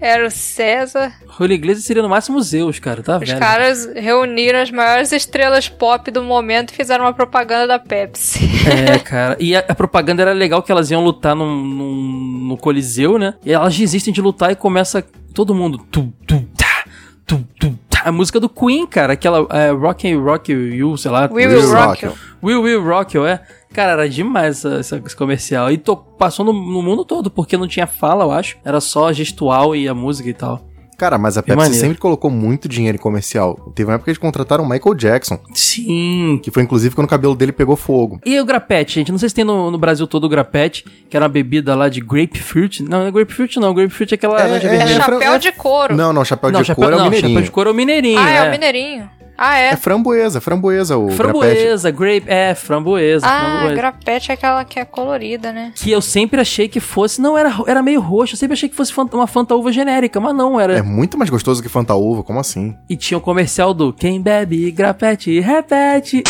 [0.02, 1.14] Era o César.
[1.38, 3.40] Julio Iglesias seria no máximo Zeus, cara, tá Os velho.
[3.40, 8.40] caras reuniram as maiores estrelas pop do momento e fizeram uma propaganda da Pepsi.
[8.68, 9.38] É, cara.
[9.40, 13.36] E a, a propaganda era legal que elas iam lutar num, num- no Coliseu, né?
[13.46, 15.78] E elas desistem de lutar e começa todo mundo.
[15.92, 16.86] Tu, tu, tá,
[17.26, 18.04] tu, tu, tá.
[18.06, 19.14] A música do Queen, cara.
[19.14, 21.30] Aquela é, Rock and Rock You, sei lá.
[21.32, 22.14] We Will Rock You.
[22.44, 23.42] Will Will Rock You, é.
[23.74, 25.72] Cara, era demais essa, essa- esse comercial.
[25.72, 28.58] E to- passou no, no mundo todo, porque não tinha fala, eu acho.
[28.64, 30.68] Era só gestual e a música e tal.
[31.04, 33.56] Cara, mas a Pepsi sempre colocou muito dinheiro em comercial.
[33.76, 35.38] Teve uma época que eles contrataram o Michael Jackson.
[35.54, 36.40] Sim.
[36.42, 38.22] Que foi inclusive quando o cabelo dele pegou fogo.
[38.26, 39.12] E o grapete, gente?
[39.12, 41.90] Não sei se tem no, no Brasil todo o grapete, que era uma bebida lá
[41.90, 42.82] de grapefruit.
[42.84, 43.74] Não, não é grapefruit não.
[43.74, 45.02] Grapefruit é aquela laranja É vermelha.
[45.02, 45.94] chapéu de couro.
[45.94, 47.34] Não, não, chapéu Não, de chapéu, couro é o não, mineirinho.
[47.34, 48.20] chapéu de couro é o mineirinho.
[48.20, 48.48] Ah, é, é.
[48.48, 49.10] o Mineirinho.
[49.46, 49.70] Ah, é.
[49.72, 51.18] É framboesa, framboesa o grapete.
[51.18, 53.76] Framboesa, grape, é, framboesa, Ah, framboesa.
[53.76, 55.74] grapete é aquela que é colorida, né?
[55.76, 58.76] Que eu sempre achei que fosse, não, era, era meio roxo, eu sempre achei que
[58.76, 60.78] fosse fanta- uma Fanta Uva genérica, mas não, era.
[60.78, 62.76] É muito mais gostoso que Fanta Uva, como assim?
[62.90, 66.24] E tinha o comercial do Quem bebe grapete, repete.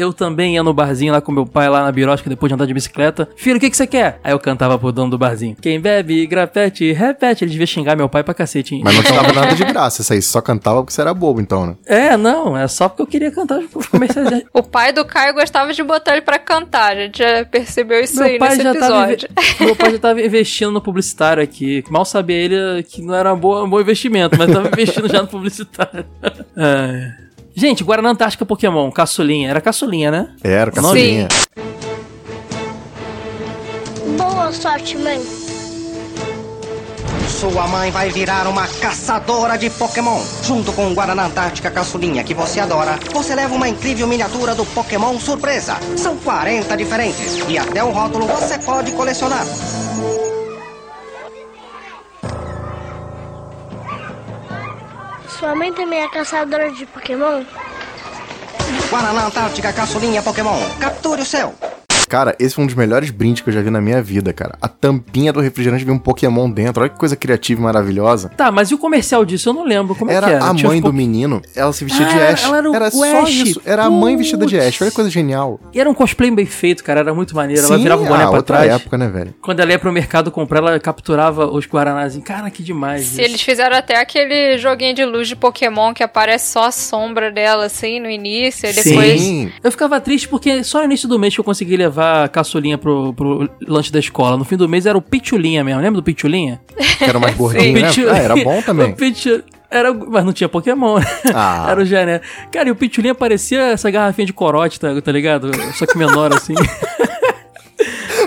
[0.00, 2.66] Eu também ia no barzinho lá com meu pai, lá na birosca, depois de andar
[2.66, 3.28] de bicicleta.
[3.36, 4.18] Filho, o que, que você quer?
[4.24, 5.56] Aí eu cantava pro dono do barzinho.
[5.60, 7.44] Quem bebe, grapete, repete.
[7.44, 8.74] Ele devia xingar meu pai pra cacete.
[8.74, 8.82] hein?
[8.84, 10.22] Mas não te dava nada de graça, isso aí.
[10.22, 11.76] Só cantava porque você era bobo, então, né?
[11.86, 14.42] É, não, é só porque eu queria cantar os comerciais.
[14.52, 16.92] O pai do Caio gostava de botar ele pra cantar.
[16.92, 19.28] A gente já percebeu isso aí meu pai nesse já tava episódio.
[19.38, 21.84] inve- meu pai já tava investindo no publicitário aqui.
[21.90, 25.22] Mal sabia ele que não era um bom, um bom investimento, mas tava investindo já
[25.22, 26.04] no publicitário.
[26.56, 27.12] É.
[27.54, 29.50] Gente, Guaraná Antártica Pokémon, caçulinha.
[29.50, 30.28] Era caçulinha, né?
[30.42, 31.28] Era, caçulinha.
[34.16, 35.20] Boa sorte, mãe.
[37.28, 40.20] Sua mãe vai virar uma caçadora de Pokémon.
[40.42, 44.66] Junto com o Guaraná Antártica Caçulinha que você adora, você leva uma incrível miniatura do
[44.66, 45.76] Pokémon Surpresa.
[45.96, 49.46] São 40 diferentes e até o rótulo você pode colecionar.
[55.40, 57.42] Sua mãe também é caçadora de Pokémon?
[58.90, 60.58] Guaraná Antártica Caçulinha Pokémon.
[60.78, 61.69] Capture o seu.
[62.10, 64.58] Cara, esse foi um dos melhores brindes que eu já vi na minha vida, cara.
[64.60, 66.82] A tampinha do refrigerante veio um Pokémon dentro.
[66.82, 68.30] Olha que coisa criativa e maravilhosa.
[68.36, 69.48] Tá, mas e o comercial disso?
[69.48, 69.94] Eu não lembro.
[69.94, 70.44] Como é era que era?
[70.44, 72.44] a mãe do po- menino, ela se vestia de Ah, Ash.
[72.44, 73.30] ela era o- o só Ash.
[73.30, 73.62] isso.
[73.64, 74.66] Era a mãe vestida de Putz.
[74.68, 74.82] Ash.
[74.82, 75.60] Olha que coisa genial.
[75.72, 76.98] E era um cosplay bem feito, cara.
[76.98, 77.62] Era muito maneiro.
[77.64, 78.72] ela Sim, virava o boné ah, pra outra trás.
[78.80, 79.34] época, né, velho?
[79.40, 82.16] Quando ela ia pro mercado comprar, ela capturava os Guaranás.
[82.24, 83.02] Cara, que demais.
[83.02, 83.20] Se isso.
[83.20, 87.66] eles fizeram até aquele joguinho de luz de Pokémon que aparece só a sombra dela,
[87.66, 89.20] assim, no início, e depois.
[89.20, 89.52] Sim.
[89.62, 92.76] Eu ficava triste porque só no início do mês que eu consegui levar a caçulinha
[92.78, 94.36] pro, pro lanche da escola.
[94.36, 95.80] No fim do mês era o Pitulinha mesmo.
[95.80, 96.60] Lembra do Pitulinha?
[96.98, 97.88] Que era mais gordinho, né?
[98.10, 98.94] Ah, era bom também.
[99.70, 100.98] Era, mas não tinha Pokémon.
[101.32, 101.68] Ah.
[101.70, 102.20] Era o Jané.
[102.50, 105.48] Cara, e o Pitulinha parecia essa garrafinha de corote, tá, tá ligado?
[105.74, 106.54] Só que menor assim.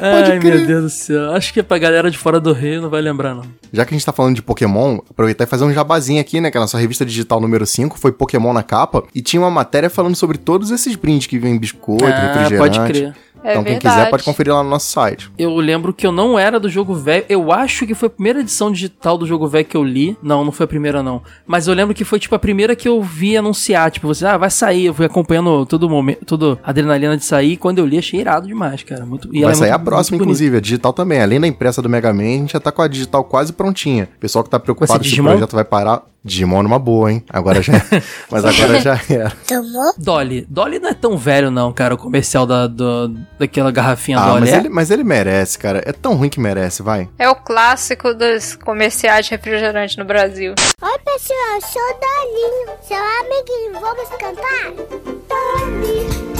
[0.01, 1.31] Ai, meu Deus do céu.
[1.31, 3.43] Acho que pra galera de fora do Rio não vai lembrar, não.
[3.71, 6.49] Já que a gente tá falando de Pokémon, aproveitar e fazer um jabazinho aqui, né?
[6.51, 9.03] Que a nossa revista digital número 5 foi Pokémon na capa.
[9.13, 12.57] E tinha uma matéria falando sobre todos esses brindes que vem biscoito, Ah, refrigerante.
[12.79, 13.15] pode crer.
[13.43, 13.95] É Então quem verdade.
[13.97, 15.29] quiser pode conferir lá no nosso site.
[15.37, 17.25] Eu lembro que eu não era do jogo velho.
[17.27, 20.17] Eu acho que foi a primeira edição digital do jogo velho que eu li.
[20.23, 21.21] Não, não foi a primeira, não.
[21.45, 23.91] Mas eu lembro que foi, tipo, a primeira que eu vi anunciar.
[23.91, 24.85] Tipo, você, ah, vai sair.
[24.85, 27.53] Eu fui acompanhando todo momento, toda a adrenalina de sair.
[27.53, 29.05] E quando eu li, achei irado demais, cara.
[29.05, 31.21] Muito, e Vai é sair muito- a próxima, inclusive, a digital também.
[31.21, 34.07] Além da impressa do Mega Man, a gente já tá com a digital quase prontinha.
[34.15, 36.03] O pessoal que tá preocupado se o projeto vai parar.
[36.25, 37.23] Digimon numa boa, hein?
[37.29, 37.73] Agora já.
[38.31, 39.33] Mas agora já era.
[39.97, 40.45] Dolly.
[40.49, 41.93] Dolly não é tão velho, não, cara.
[41.95, 44.39] O comercial da, do- daquela garrafinha Ah, Dolly.
[44.41, 44.57] mas é?
[44.57, 45.83] ele, mas ele merece, cara.
[45.85, 47.09] É tão ruim que merece, vai.
[47.19, 50.53] É o clássico dos comerciais de refrigerante no Brasil.
[50.81, 53.81] Oi, pessoal, sou o Dolinho, seu amiguinho.
[53.81, 54.71] Vamos cantar?
[55.27, 56.32] Doli,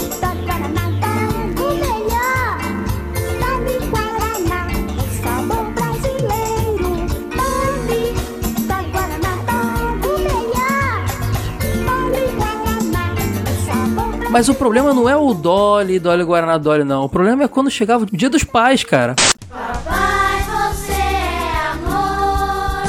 [14.34, 17.04] Mas o problema não é o Dolly, Dolly Guaraná Dolly, não.
[17.04, 19.14] O problema é quando chegava o dia dos pais, cara.
[19.48, 22.82] Papai, você é amor,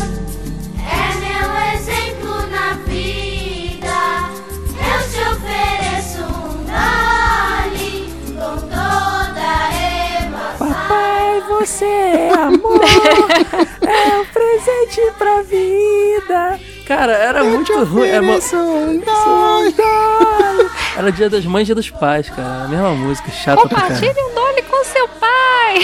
[0.82, 3.96] é meu exemplo na vida.
[4.74, 9.46] Eu te ofereço um Dolly com toda
[10.26, 10.68] emoção.
[10.68, 12.82] Papai, você é amor,
[13.86, 16.60] é um presente pra vida.
[16.86, 18.08] Cara, era muito ruim.
[18.08, 18.38] Era, uma...
[20.98, 22.66] era dia das mães e dia dos pais, cara.
[22.66, 23.96] A mesma música, chata pra caralho.
[23.96, 25.80] Compartilhe um Dolly com seu pai.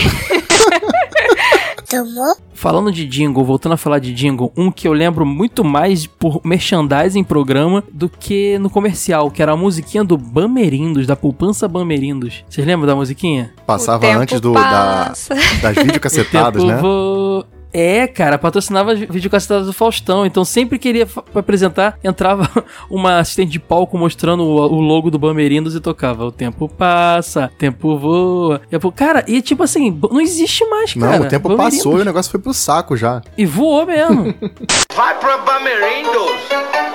[1.90, 2.36] Tomou?
[2.54, 6.40] Falando de jingle, voltando a falar de jingle, um que eu lembro muito mais por
[6.46, 11.68] merchandising em programa do que no comercial, que era a musiquinha do Bamerindos, da Poupança
[11.68, 12.46] Bamerindos.
[12.48, 13.52] Vocês lembram da musiquinha?
[13.66, 15.36] Passava antes do, da, passa.
[15.62, 16.78] das videocassetadas, né?
[16.78, 17.44] vo-
[17.74, 20.26] É, cara, patrocinava as videocassetadas do Faustão.
[20.26, 22.50] Então sempre queria apresentar, entrava
[22.90, 26.26] uma assistente de palco mostrando o, o logo do Bamerindos e tocava.
[26.26, 28.62] O tempo passa, tempo voa.
[28.72, 31.20] Eu, cara, e tipo assim, não existe mais, cara.
[31.20, 31.78] Não, o tempo Bamerindos.
[31.78, 33.22] passou e o negócio foi pro saco já.
[33.38, 34.34] E voou mesmo.
[34.94, 36.42] Vai pra Bamerindos,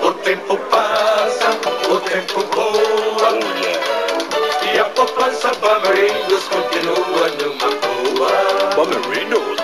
[0.03, 1.51] o tempo passa,
[1.91, 3.41] o tempo voa.
[4.75, 8.75] E a poupança Bamerindos continua numa boa.
[8.77, 9.56] Bamerindos?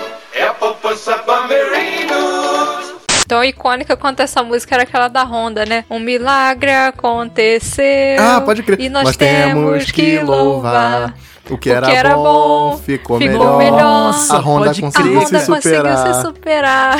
[3.27, 5.85] Tão icônica quanto essa música era aquela da Honda, né?
[5.89, 8.19] Um milagre aconteceu.
[8.19, 8.79] Ah, pode crer.
[8.79, 11.13] E nós, temos que louvar.
[11.49, 13.57] O que era, bom, ficou, ficou melhor.
[13.57, 13.81] melhor.
[13.81, 16.13] Nossa, a Honda pode conseguiu A Honda se conseguiu superar.
[16.13, 16.97] se superar.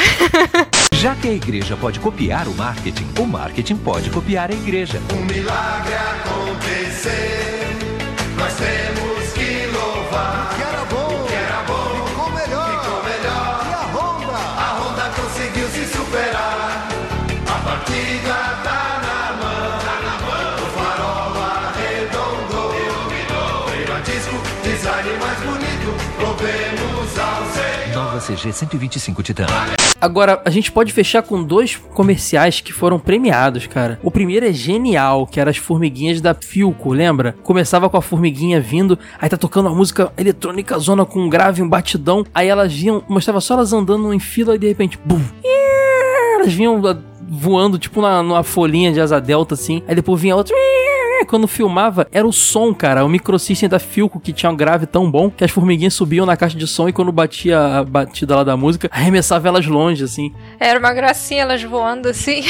[0.94, 5.02] Já que a igreja pode copiar o marketing, o marketing pode copiar a igreja.
[5.14, 6.53] Um milagre aconteceu,
[28.24, 29.46] CG 125 Titan.
[30.00, 34.00] Agora, a gente pode fechar com dois comerciais que foram premiados, cara.
[34.02, 37.36] O primeiro é genial, que era as formiguinhas da Filco, lembra?
[37.44, 41.62] Começava com a formiguinha vindo, aí tá tocando uma música eletrônica zona com um grave,
[41.62, 42.26] um batidão.
[42.34, 45.22] Aí elas vinham, mostrava só elas andando em fila e de repente, bum!
[46.36, 46.98] Elas vinham ah,
[47.30, 49.84] voando, tipo na, numa folhinha de asa delta, assim.
[49.88, 50.56] Aí depois vinha outra.
[51.26, 53.04] Quando filmava, era o som, cara.
[53.06, 56.36] O microsystem da Filco que tinha um grave tão bom que as formiguinhas subiam na
[56.38, 60.34] caixa de som e quando batia a batida lá da música, arremessava elas longe, assim.
[60.60, 62.44] Era uma gracinha elas voando assim.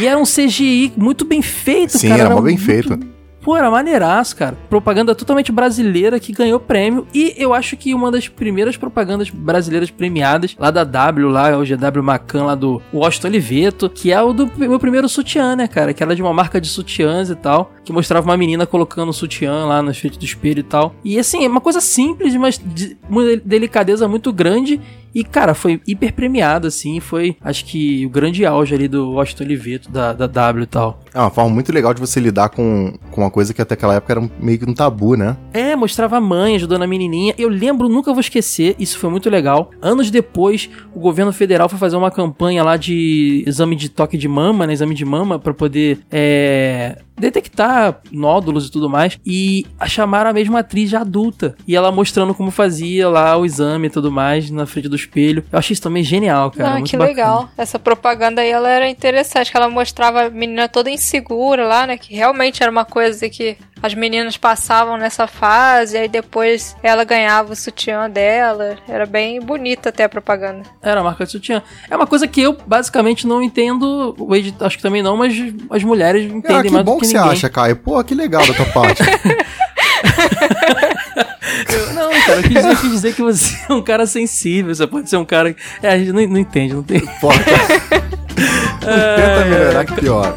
[0.00, 2.22] E era um CGI muito bem feito, Sim, cara.
[2.22, 3.13] era mó um bem muito- feito.
[3.44, 4.56] Pô, era maneiraço, cara.
[4.70, 7.06] Propaganda totalmente brasileira que ganhou prêmio.
[7.12, 11.62] E eu acho que uma das primeiras propagandas brasileiras premiadas, lá da W, lá, o
[11.62, 15.92] GW Macan, lá do Washington Oliveto, que é o do meu primeiro sutiã, né, cara?
[15.92, 19.12] Que era de uma marca de sutiãs e tal, que mostrava uma menina colocando o
[19.12, 20.94] sutiã lá na frente do espelho e tal.
[21.04, 24.80] E assim, é uma coisa simples, mas de uma delicadeza muito grande.
[25.14, 26.98] E, cara, foi hiper premiado, assim.
[27.00, 31.00] Foi, acho que, o grande auge ali do Washington Oliveto, da, da W e tal.
[31.12, 33.94] É uma forma muito legal de você lidar com, com uma coisa que até aquela
[33.94, 35.36] época era um- meio que um tabu, né?
[35.52, 37.34] É, mostrava a mãe ajudando a menininha.
[37.38, 39.70] Eu lembro, nunca vou esquecer, isso foi muito legal.
[39.80, 44.26] Anos depois, o governo federal foi fazer uma campanha lá de exame de toque de
[44.26, 44.72] mama, né?
[44.72, 49.18] Exame de mama, pra poder é, detectar nódulos e tudo mais.
[49.24, 51.54] E chamaram a mesma atriz já adulta.
[51.66, 55.44] E ela mostrando como fazia lá o exame e tudo mais na frente dos espelho.
[55.50, 56.70] Eu achei isso também genial, cara.
[56.70, 57.14] Ah, muito que bacana.
[57.16, 57.48] legal.
[57.56, 61.96] Essa propaganda aí, ela era interessante, que ela mostrava a menina toda insegura lá, né?
[61.96, 67.52] Que realmente era uma coisa que as meninas passavam nessa fase, aí depois ela ganhava
[67.52, 68.76] o sutiã dela.
[68.88, 70.62] Era bem bonita até a propaganda.
[70.82, 71.62] Era a marca de sutiã.
[71.90, 75.34] É uma coisa que eu basicamente não entendo, o Ed acho que também não, mas
[75.70, 77.32] as mulheres entendem Ah, que mais bom do que, que você ninguém.
[77.32, 77.76] acha, Caio.
[77.76, 79.02] Pô, que legal da tua parte.
[81.68, 84.74] Eu- não, cara, eu quis dizer, eu quis dizer que você é um cara sensível,
[84.74, 85.54] você pode ser um cara.
[85.82, 87.00] É, a gente não, não entende, não tem.
[88.80, 90.34] Tenta melhorar que pior.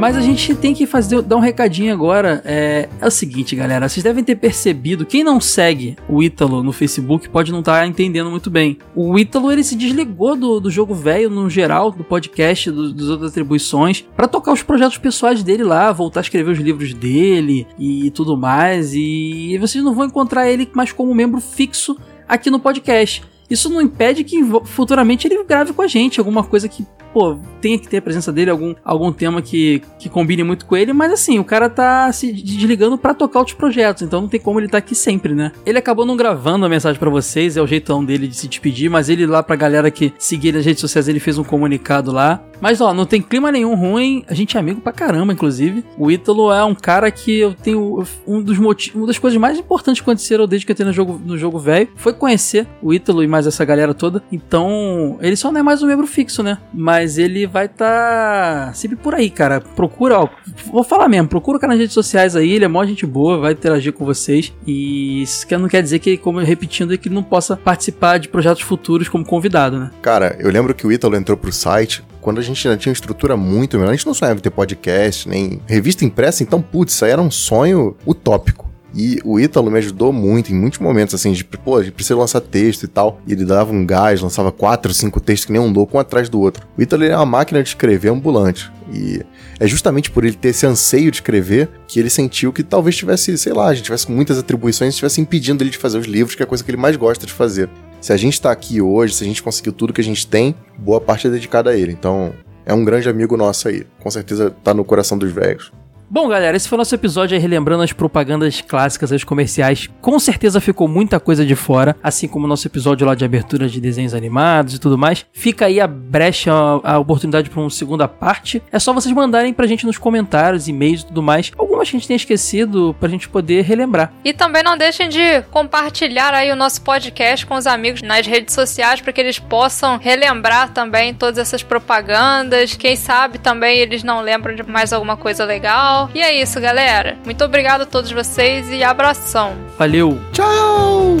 [0.00, 2.40] Mas a gente tem que fazer, dar um recadinho agora.
[2.42, 3.86] É, é o seguinte, galera.
[3.86, 5.04] Vocês devem ter percebido.
[5.04, 8.78] Quem não segue o Ítalo no Facebook pode não estar entendendo muito bem.
[8.96, 13.08] O Ítalo ele se desligou do, do jogo velho no geral, do podcast, do, das
[13.08, 17.66] outras atribuições, para tocar os projetos pessoais dele lá, voltar a escrever os livros dele
[17.78, 18.94] e tudo mais.
[18.94, 21.94] E vocês não vão encontrar ele mais como membro fixo
[22.26, 23.22] aqui no podcast.
[23.50, 27.78] Isso não impede que futuramente ele grave com a gente alguma coisa que, pô, tenha
[27.78, 31.12] que ter a presença dele, algum, algum tema que, que combine muito com ele, mas
[31.12, 34.68] assim, o cara tá se desligando pra tocar outros projetos, então não tem como ele
[34.68, 35.52] tá aqui sempre, né?
[35.66, 38.88] Ele acabou não gravando a mensagem pra vocês, é o jeitão dele de se despedir,
[38.88, 42.12] mas ele lá pra galera que seguir ele nas redes sociais, ele fez um comunicado
[42.12, 42.42] lá.
[42.60, 45.82] Mas ó, não tem clima nenhum ruim, a gente é amigo pra caramba, inclusive.
[45.96, 49.58] O Ítalo é um cara que eu tenho um dos motivos, uma das coisas mais
[49.58, 52.92] importantes que aconteceram desde que eu entrei no jogo no jogo velho foi conhecer o
[52.92, 54.22] Ítalo e mais essa galera toda.
[54.30, 56.58] Então, ele só não é mais um membro fixo, né?
[56.72, 59.60] Mas ele vai estar sempre por aí, cara.
[59.60, 60.28] Procura, ó,
[60.70, 63.38] vou falar mesmo, procura o cara nas redes sociais aí, ele é mó gente boa,
[63.38, 64.52] vai interagir com vocês.
[64.66, 68.18] E isso não quer dizer que, como eu repetindo, é que ele não possa participar
[68.18, 69.90] de projetos futuros como convidado, né?
[70.02, 72.94] Cara, eu lembro que o Ítalo entrou pro site quando a gente ainda tinha uma
[72.94, 73.90] estrutura muito melhor.
[73.90, 77.22] A gente não sonhava em ter podcast, nem revista impressa, então, putz, isso aí era
[77.22, 78.69] um sonho utópico.
[78.94, 82.18] E o Ítalo me ajudou muito em muitos momentos, assim, de, pô, a gente precisa
[82.18, 83.20] lançar texto e tal.
[83.26, 86.28] E ele dava um gás, lançava quatro, cinco textos que nem um louco, um atrás
[86.28, 86.66] do outro.
[86.76, 88.70] O Ítalo é uma máquina de escrever ambulante.
[88.92, 89.22] E
[89.58, 93.36] é justamente por ele ter esse anseio de escrever que ele sentiu que talvez tivesse,
[93.38, 96.42] sei lá, a gente tivesse muitas atribuições, estivesse impedindo ele de fazer os livros, que
[96.42, 97.68] é a coisa que ele mais gosta de fazer.
[98.00, 100.54] Se a gente tá aqui hoje, se a gente conseguiu tudo que a gente tem,
[100.78, 101.92] boa parte é dedicada a ele.
[101.92, 102.32] Então,
[102.64, 103.86] é um grande amigo nosso aí.
[104.00, 105.70] Com certeza tá no coração dos velhos.
[106.12, 109.88] Bom, galera, esse foi o nosso episódio aí relembrando as propagandas clássicas, as comerciais.
[110.00, 113.68] Com certeza ficou muita coisa de fora, assim como o nosso episódio lá de abertura
[113.68, 115.24] de desenhos animados e tudo mais.
[115.32, 118.60] Fica aí a brecha, a, a oportunidade para uma segunda parte.
[118.72, 121.52] É só vocês mandarem pra gente nos comentários, e-mails e tudo mais.
[121.56, 124.12] Algumas que a gente tenha esquecido pra gente poder relembrar.
[124.24, 128.52] E também não deixem de compartilhar aí o nosso podcast com os amigos nas redes
[128.52, 132.74] sociais para que eles possam relembrar também todas essas propagandas.
[132.74, 135.99] Quem sabe também eles não lembram de mais alguma coisa legal.
[136.14, 137.18] E é isso, galera.
[137.24, 139.54] Muito obrigado a todos vocês e abração.
[139.78, 140.20] Valeu!
[140.32, 141.16] Tchau!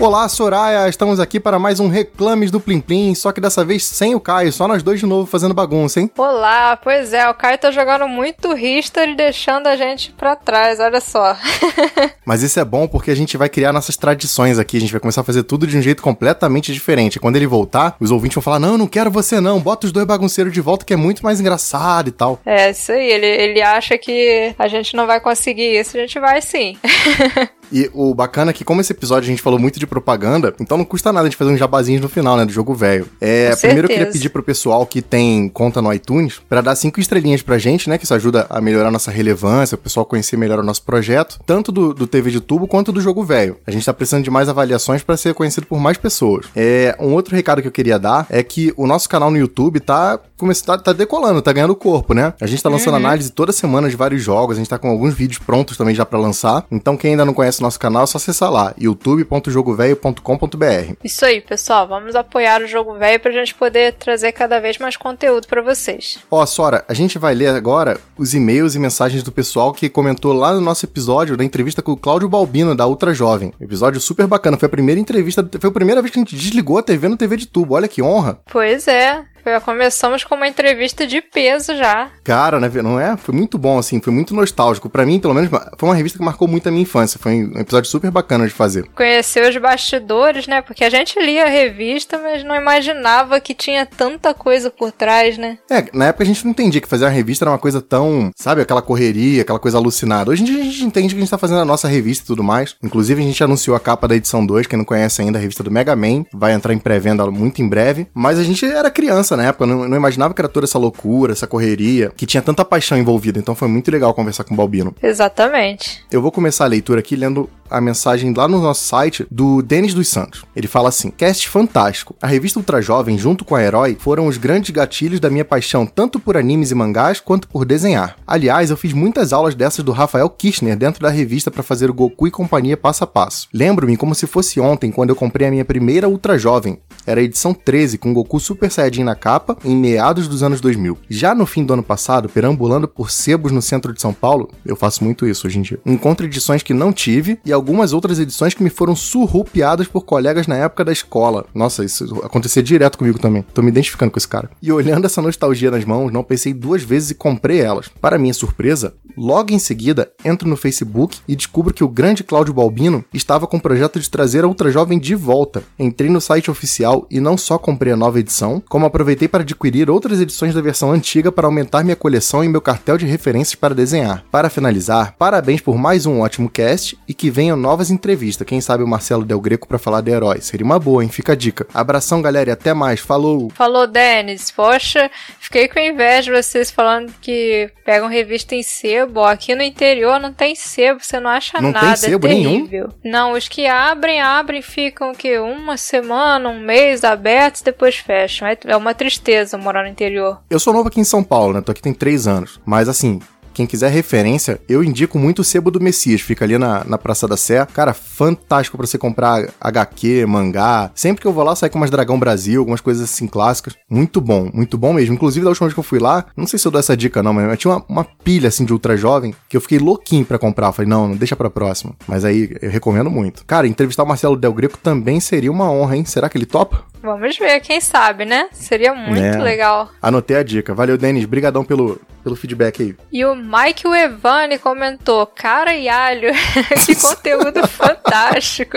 [0.00, 0.88] Olá, Soraya!
[0.88, 4.20] Estamos aqui para mais um Reclames do Plim Plim, só que dessa vez sem o
[4.20, 6.08] Caio, só nós dois de novo fazendo bagunça, hein?
[6.16, 11.00] Olá, pois é, o Caio tá jogando muito History deixando a gente pra trás, olha
[11.00, 11.36] só.
[12.24, 15.00] Mas isso é bom porque a gente vai criar nossas tradições aqui, a gente vai
[15.00, 17.18] começar a fazer tudo de um jeito completamente diferente.
[17.18, 20.06] Quando ele voltar, os ouvintes vão falar: Não, não quero você não, bota os dois
[20.06, 22.38] bagunceiros de volta que é muito mais engraçado e tal.
[22.46, 26.20] É, isso aí, ele, ele acha que a gente não vai conseguir isso, a gente
[26.20, 26.78] vai sim.
[27.72, 30.76] E o bacana é que, como esse episódio a gente falou muito de propaganda, então
[30.78, 33.06] não custa nada a gente fazer uns jabazinhos no final, né, do jogo velho.
[33.20, 37.00] É, primeiro eu queria pedir pro pessoal que tem conta no iTunes pra dar cinco
[37.00, 40.36] estrelinhas pra gente, né, que isso ajuda a melhorar a nossa relevância, o pessoal conhecer
[40.36, 43.56] melhor o nosso projeto, tanto do, do TV de tubo quanto do jogo velho.
[43.66, 46.46] A gente tá precisando de mais avaliações pra ser conhecido por mais pessoas.
[46.56, 49.80] É, um outro recado que eu queria dar é que o nosso canal no YouTube
[49.80, 52.32] tá começando, tá, tá decolando, tá ganhando corpo, né?
[52.40, 52.96] A gente tá lançando Uhum.
[53.06, 56.06] análise toda semana de vários jogos, a gente tá com alguns vídeos prontos também já
[56.06, 56.64] pra lançar.
[56.70, 60.94] Então quem ainda não conhece conhece nosso canal, é só acessar lá, youtube.jogovelho.com.br.
[61.04, 61.86] Isso aí, pessoal.
[61.86, 66.18] Vamos apoiar o Jogo Velho pra gente poder trazer cada vez mais conteúdo pra vocês.
[66.30, 70.32] Ó, Sora, a gente vai ler agora os e-mails e mensagens do pessoal que comentou
[70.32, 73.52] lá no nosso episódio da entrevista com o Cláudio Balbino, da Ultra Jovem.
[73.60, 74.56] Episódio super bacana.
[74.56, 77.16] Foi a primeira entrevista, foi a primeira vez que a gente desligou a TV no
[77.16, 77.74] TV de tubo.
[77.74, 78.38] Olha que honra.
[78.50, 79.24] Pois é.
[79.44, 82.10] Já começamos com uma entrevista de peso já.
[82.24, 83.16] Cara, né, não é?
[83.16, 84.88] Foi muito bom, assim, foi muito nostálgico.
[84.88, 87.18] Pra mim, pelo menos, foi uma revista que marcou muito a minha infância.
[87.20, 88.88] Foi um episódio super bacana de fazer.
[88.94, 90.62] Conhecer os bastidores, né?
[90.62, 95.38] Porque a gente lia a revista, mas não imaginava que tinha tanta coisa por trás,
[95.38, 95.58] né?
[95.70, 98.30] É, na época a gente não entendia que fazer uma revista era uma coisa tão,
[98.36, 100.30] sabe, aquela correria, aquela coisa alucinada.
[100.30, 102.26] Hoje em dia a gente entende que a gente tá fazendo a nossa revista e
[102.26, 102.76] tudo mais.
[102.82, 105.62] Inclusive, a gente anunciou a capa da edição 2, quem não conhece ainda, a revista
[105.62, 106.24] do Mega Man.
[106.32, 108.06] Vai entrar em pré-venda muito em breve.
[108.14, 111.32] Mas a gente era criança na época, não, não imaginava que era toda essa loucura,
[111.32, 113.38] essa correria, que tinha tanta paixão envolvida.
[113.38, 114.94] Então foi muito legal conversar com o Balbino.
[115.02, 116.04] Exatamente.
[116.10, 119.94] Eu vou começar a leitura aqui lendo a mensagem lá no nosso site do Denis
[119.94, 120.44] dos Santos.
[120.54, 122.14] Ele fala assim: Cast fantástico.
[122.20, 125.86] A revista Ultra Jovem, junto com a Herói, foram os grandes gatilhos da minha paixão
[125.86, 128.16] tanto por animes e mangás quanto por desenhar.
[128.26, 131.94] Aliás, eu fiz muitas aulas dessas do Rafael Kirchner dentro da revista para fazer o
[131.94, 133.48] Goku e companhia passo a passo.
[133.52, 136.78] Lembro-me como se fosse ontem quando eu comprei a minha primeira Ultra Jovem.
[137.06, 140.98] Era a edição 13 com Goku Super Saiyajin na capa em meados dos anos 2000.
[141.08, 144.76] Já no fim do ano passado, perambulando por sebos no centro de São Paulo, eu
[144.76, 145.80] faço muito isso hoje em dia.
[145.86, 150.46] Encontro edições que não tive e algumas outras edições que me foram surrupiadas por colegas
[150.46, 151.44] na época da escola.
[151.54, 153.44] Nossa, isso acontecia direto comigo também.
[153.52, 154.50] Tô me identificando com esse cara.
[154.62, 157.88] E olhando essa nostalgia nas mãos, não pensei duas vezes e comprei elas.
[158.00, 162.54] Para minha surpresa, logo em seguida, entro no Facebook e descubro que o grande Cláudio
[162.54, 165.62] Balbino estava com o projeto de trazer a Ultra Jovem de volta.
[165.78, 169.90] Entrei no site oficial e não só comprei a nova edição, como aproveitei para adquirir
[169.90, 173.74] outras edições da versão antiga para aumentar minha coleção e meu cartel de referências para
[173.74, 174.24] desenhar.
[174.30, 178.46] Para finalizar, parabéns por mais um ótimo cast e que venham novas entrevistas.
[178.46, 180.44] Quem sabe o Marcelo Del Greco para falar de heróis.
[180.44, 181.08] Seria uma boa, hein?
[181.08, 181.66] Fica a dica.
[181.72, 183.00] Abração, galera, e até mais.
[183.00, 183.50] Falou!
[183.54, 184.50] Falou, Denis.
[184.50, 189.22] Poxa, fiquei com inveja de vocês falando que pegam revista em sebo.
[189.24, 191.96] Aqui no interior não tem sebo, você não acha Não tem nada.
[191.96, 192.66] sebo é nenhum?
[192.66, 192.88] terrível.
[193.02, 195.38] Não, os que abrem, abrem, ficam o quê?
[195.38, 198.46] Uma semana, um mês abertos, depois fecham.
[198.46, 200.40] É é uma tristeza morar no interior.
[200.50, 201.60] Eu sou novo aqui em São Paulo, né?
[201.62, 202.60] Tô aqui tem três anos.
[202.66, 203.20] Mas assim,
[203.58, 206.20] quem quiser referência, eu indico muito o Sebo do Messias.
[206.20, 207.66] Fica ali na, na Praça da Sé.
[207.66, 210.92] Cara, fantástico pra você comprar HQ, mangá.
[210.94, 213.74] Sempre que eu vou lá, sai com umas Dragão Brasil, algumas coisas assim clássicas.
[213.90, 215.12] Muito bom, muito bom mesmo.
[215.12, 217.20] Inclusive, da última vez que eu fui lá, não sei se eu dou essa dica
[217.20, 220.38] não, mas tinha uma, uma pilha assim de ultra jovem que eu fiquei louquinho pra
[220.38, 220.68] comprar.
[220.68, 221.96] Eu falei, não, não deixa pra próxima.
[222.06, 223.44] Mas aí eu recomendo muito.
[223.44, 226.04] Cara, entrevistar o Marcelo Del Greco também seria uma honra, hein?
[226.04, 226.84] Será que ele topa?
[227.02, 228.48] Vamos ver, quem sabe, né?
[228.52, 229.38] Seria muito É.
[229.38, 229.90] legal.
[230.02, 230.74] Anotei a dica.
[230.74, 231.24] Valeu, Denis.
[231.24, 232.96] Brigadão pelo, pelo feedback aí.
[233.12, 236.30] E o Mike Evani comentou: Cara e alho,
[236.84, 238.76] que conteúdo fantástico.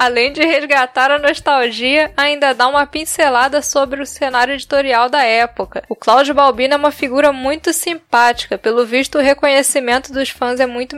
[0.00, 5.82] Além de resgatar a nostalgia, ainda dá uma pincelada sobre o cenário editorial da época.
[5.88, 10.66] O Cláudio Balbino é uma figura muito simpática, pelo visto o reconhecimento dos fãs é
[10.66, 10.94] muito,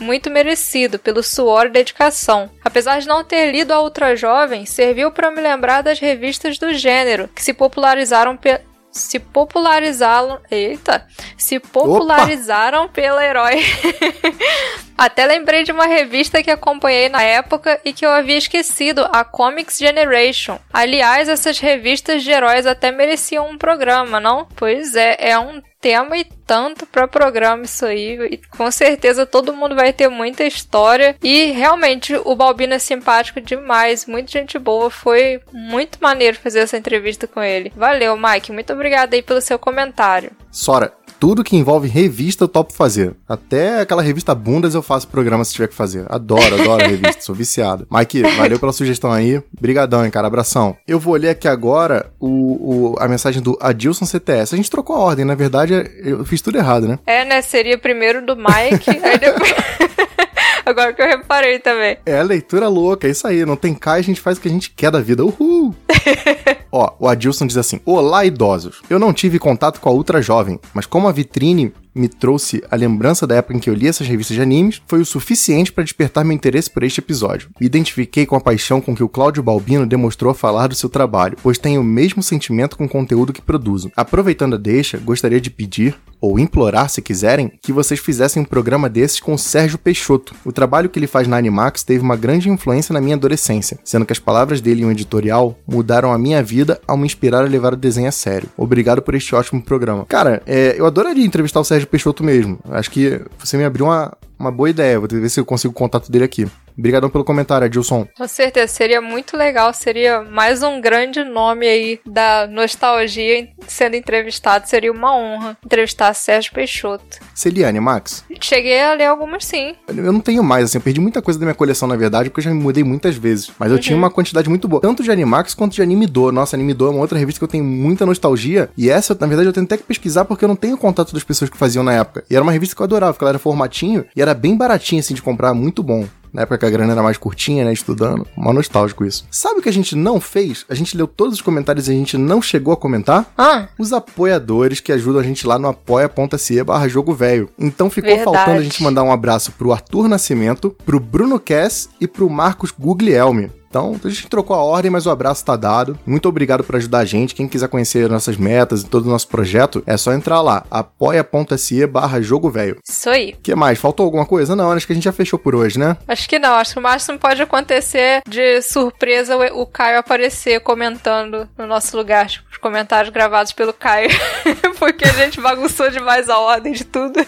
[0.00, 2.50] muito merecido pelo suor e dedicação.
[2.64, 6.74] Apesar de não ter lido a Ultra Jovem, serviu para me lembrar das revistas do
[6.74, 10.40] gênero, que se popularizaram pe- se popularizaram.
[10.50, 11.06] Eita!
[11.38, 13.62] Se popularizaram pelo herói.
[15.00, 19.24] Até lembrei de uma revista que acompanhei na época e que eu havia esquecido, a
[19.24, 20.58] Comics Generation.
[20.70, 24.46] Aliás, essas revistas de heróis até mereciam um programa, não?
[24.54, 28.18] Pois é, é um tema e tanto para programa isso aí.
[28.30, 31.16] E com certeza todo mundo vai ter muita história.
[31.22, 34.90] E realmente o Balbino é simpático demais, muita gente boa.
[34.90, 37.72] Foi muito maneiro fazer essa entrevista com ele.
[37.74, 38.52] Valeu, Mike.
[38.52, 40.32] Muito obrigada aí pelo seu comentário.
[40.50, 43.14] Sora, tudo que envolve revista eu topo fazer.
[43.28, 46.06] Até aquela revista Bundas eu faço programa se tiver que fazer.
[46.08, 47.86] Adoro, adoro revista, sou viciado.
[47.90, 49.42] Mike, valeu pela sugestão aí.
[49.60, 50.26] Brigadão, hein, cara.
[50.26, 50.74] Abração.
[50.88, 54.54] Eu vou ler aqui agora o, o- a mensagem do Adilson CTS.
[54.54, 56.98] A gente trocou a ordem, na verdade eu fiz tudo errado, né?
[57.06, 57.42] É, né?
[57.42, 59.54] Seria primeiro do Mike, aí depois.
[60.64, 61.96] Agora que eu reparei também.
[62.04, 63.44] É leitura louca, é isso aí.
[63.44, 65.24] Não tem cá, a gente faz o que a gente quer da vida.
[65.24, 65.74] Uhul!
[66.70, 68.82] Ó, o Adilson diz assim: Olá, idosos.
[68.88, 72.76] Eu não tive contato com a Ultra Jovem, mas como a vitrine me trouxe a
[72.76, 75.84] lembrança da época em que eu li essas revistas de animes, foi o suficiente para
[75.84, 77.50] despertar meu interesse por este episódio.
[77.60, 81.36] Me identifiquei com a paixão com que o Cláudio Balbino demonstrou falar do seu trabalho,
[81.42, 83.90] pois tenho o mesmo sentimento com o conteúdo que produzo.
[83.96, 88.88] Aproveitando a deixa, gostaria de pedir, ou implorar se quiserem, que vocês fizessem um programa
[88.88, 90.34] desses com o Sérgio Peixoto.
[90.44, 94.04] O trabalho que ele faz na Animax teve uma grande influência na minha adolescência, sendo
[94.04, 97.48] que as palavras dele em um editorial mudaram a minha vida ao me inspirar a
[97.48, 98.48] levar o desenho a sério.
[98.56, 100.04] Obrigado por este ótimo programa.
[100.06, 102.58] Cara, é, eu adoraria entrevistar o Sérgio Peixoto mesmo.
[102.70, 104.98] Acho que você me abriu uma, uma boa ideia.
[104.98, 106.46] Vou ver se eu consigo o contato dele aqui.
[106.80, 108.06] Obrigadão pelo comentário, Adilson.
[108.16, 114.66] Com certeza, seria muito legal, seria mais um grande nome aí da nostalgia sendo entrevistado,
[114.66, 117.18] seria uma honra entrevistar Sérgio Peixoto.
[117.34, 118.24] Celiane, Max.
[118.40, 119.74] Cheguei a ler algumas sim.
[119.88, 122.40] Eu não tenho mais, assim, eu perdi muita coisa da minha coleção, na verdade, porque
[122.40, 123.50] eu já me mudei muitas vezes.
[123.58, 123.80] Mas eu Uhum.
[123.82, 126.32] tinha uma quantidade muito boa, tanto de Animax quanto de Animidor.
[126.32, 128.70] Nossa, Animidor é uma outra revista que eu tenho muita nostalgia.
[128.74, 131.22] E essa, na verdade, eu tenho até que pesquisar porque eu não tenho contato das
[131.24, 132.24] pessoas que faziam na época.
[132.30, 135.00] E era uma revista que eu adorava, porque ela era formatinho e era bem baratinha,
[135.00, 136.06] assim, de comprar, muito bom.
[136.32, 137.72] Na época que a grana era mais curtinha, né?
[137.72, 138.26] Estudando.
[138.36, 139.26] Mó nostálgico isso.
[139.30, 140.64] Sabe o que a gente não fez?
[140.68, 143.32] A gente leu todos os comentários e a gente não chegou a comentar?
[143.36, 143.68] Ah.
[143.78, 147.48] Os apoiadores que ajudam a gente lá no apoia.se barra jogo velho.
[147.58, 148.36] Então ficou Verdade.
[148.36, 152.72] faltando a gente mandar um abraço pro Arthur Nascimento, pro Bruno Kess e pro Marcos
[152.78, 153.50] Guglielmi.
[153.70, 155.96] Então, a gente trocou a ordem, mas o abraço tá dado.
[156.04, 157.36] Muito obrigado por ajudar a gente.
[157.36, 161.86] Quem quiser conhecer nossas metas e todo o nosso projeto, é só entrar lá, apoia.se
[161.86, 162.78] barra jogo velho.
[162.86, 163.36] Isso aí.
[163.38, 163.78] O que mais?
[163.78, 164.56] Faltou alguma coisa?
[164.56, 165.96] Não, acho que a gente já fechou por hoje, né?
[166.08, 170.58] Acho que não, acho que o máximo pode acontecer de surpresa o, o Caio aparecer
[170.60, 174.10] comentando no nosso lugar, tipo, os comentários gravados pelo Caio.
[174.80, 177.20] Porque a gente bagunçou demais a ordem de tudo.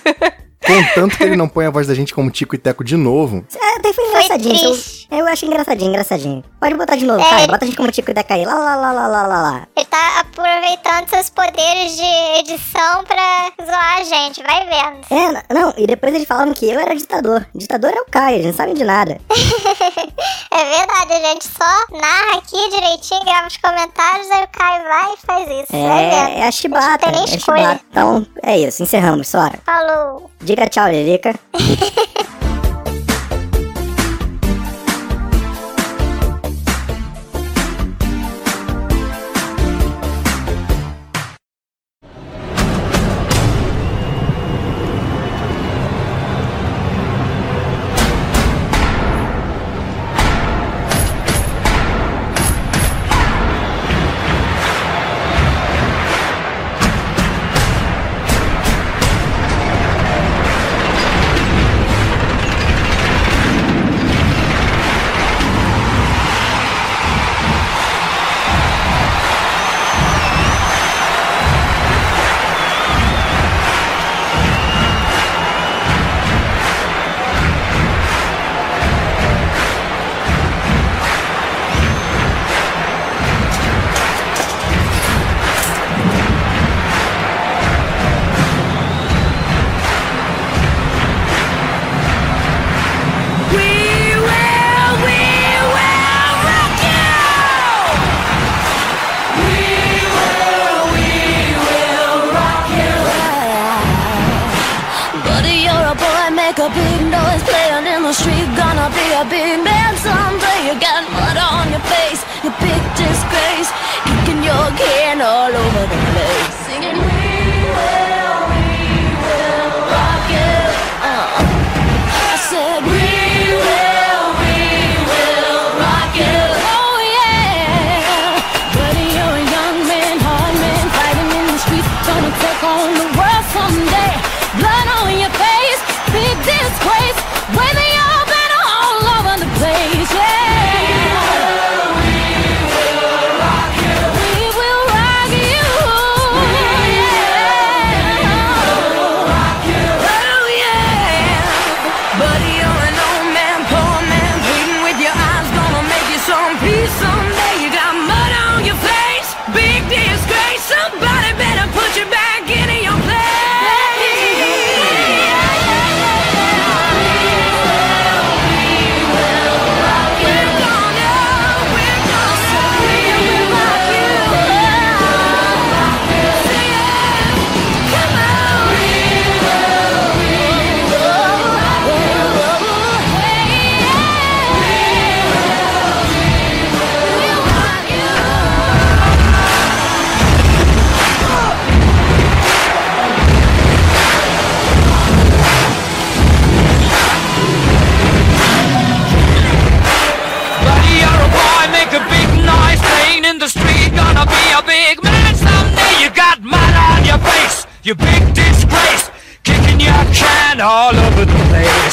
[0.67, 3.45] Contanto que ele não põe a voz da gente como Tico e Teco de novo.
[3.55, 4.65] É, até foi engraçadinho.
[4.65, 4.79] Eu,
[5.19, 6.45] eu achei engraçadinho, engraçadinho.
[6.61, 7.47] Pode botar de novo, É, Caio.
[7.49, 8.45] Bota a gente como Tico Teca aí.
[8.45, 9.67] Lá, lá, lá, lá, lá, lá, lá.
[9.77, 15.07] Ele tá aproveitando seus poderes de edição pra zoar a gente, vai vendo.
[15.11, 17.47] É, não, e depois eles falavam que eu era ditador.
[17.55, 19.19] Ditador é o Caio, eles não sabem de nada.
[20.55, 25.15] É verdade, a gente só narra aqui direitinho, grava os comentários, aí o Caio vai
[25.15, 25.73] e faz isso.
[25.73, 26.29] vai vendo.
[26.29, 27.81] É, é a chibata, tem é nem a chibata.
[27.91, 29.59] Então, é isso, encerramos, Sora.
[29.65, 30.31] Falou.
[30.43, 31.35] Diga tchau, Lilica.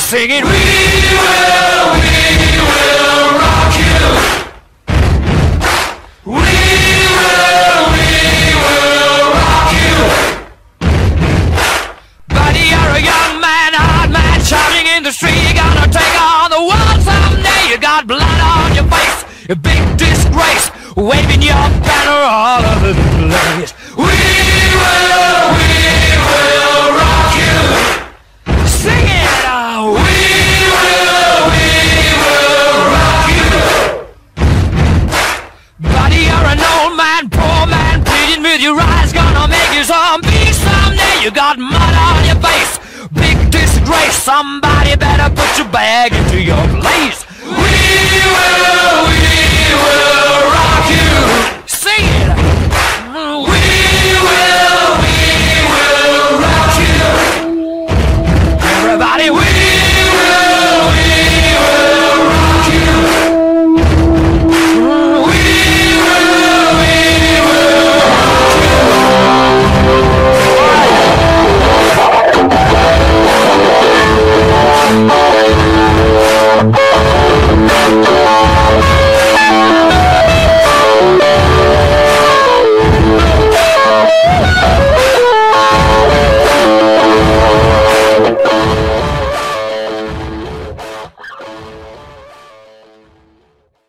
[0.10, 0.49] seguir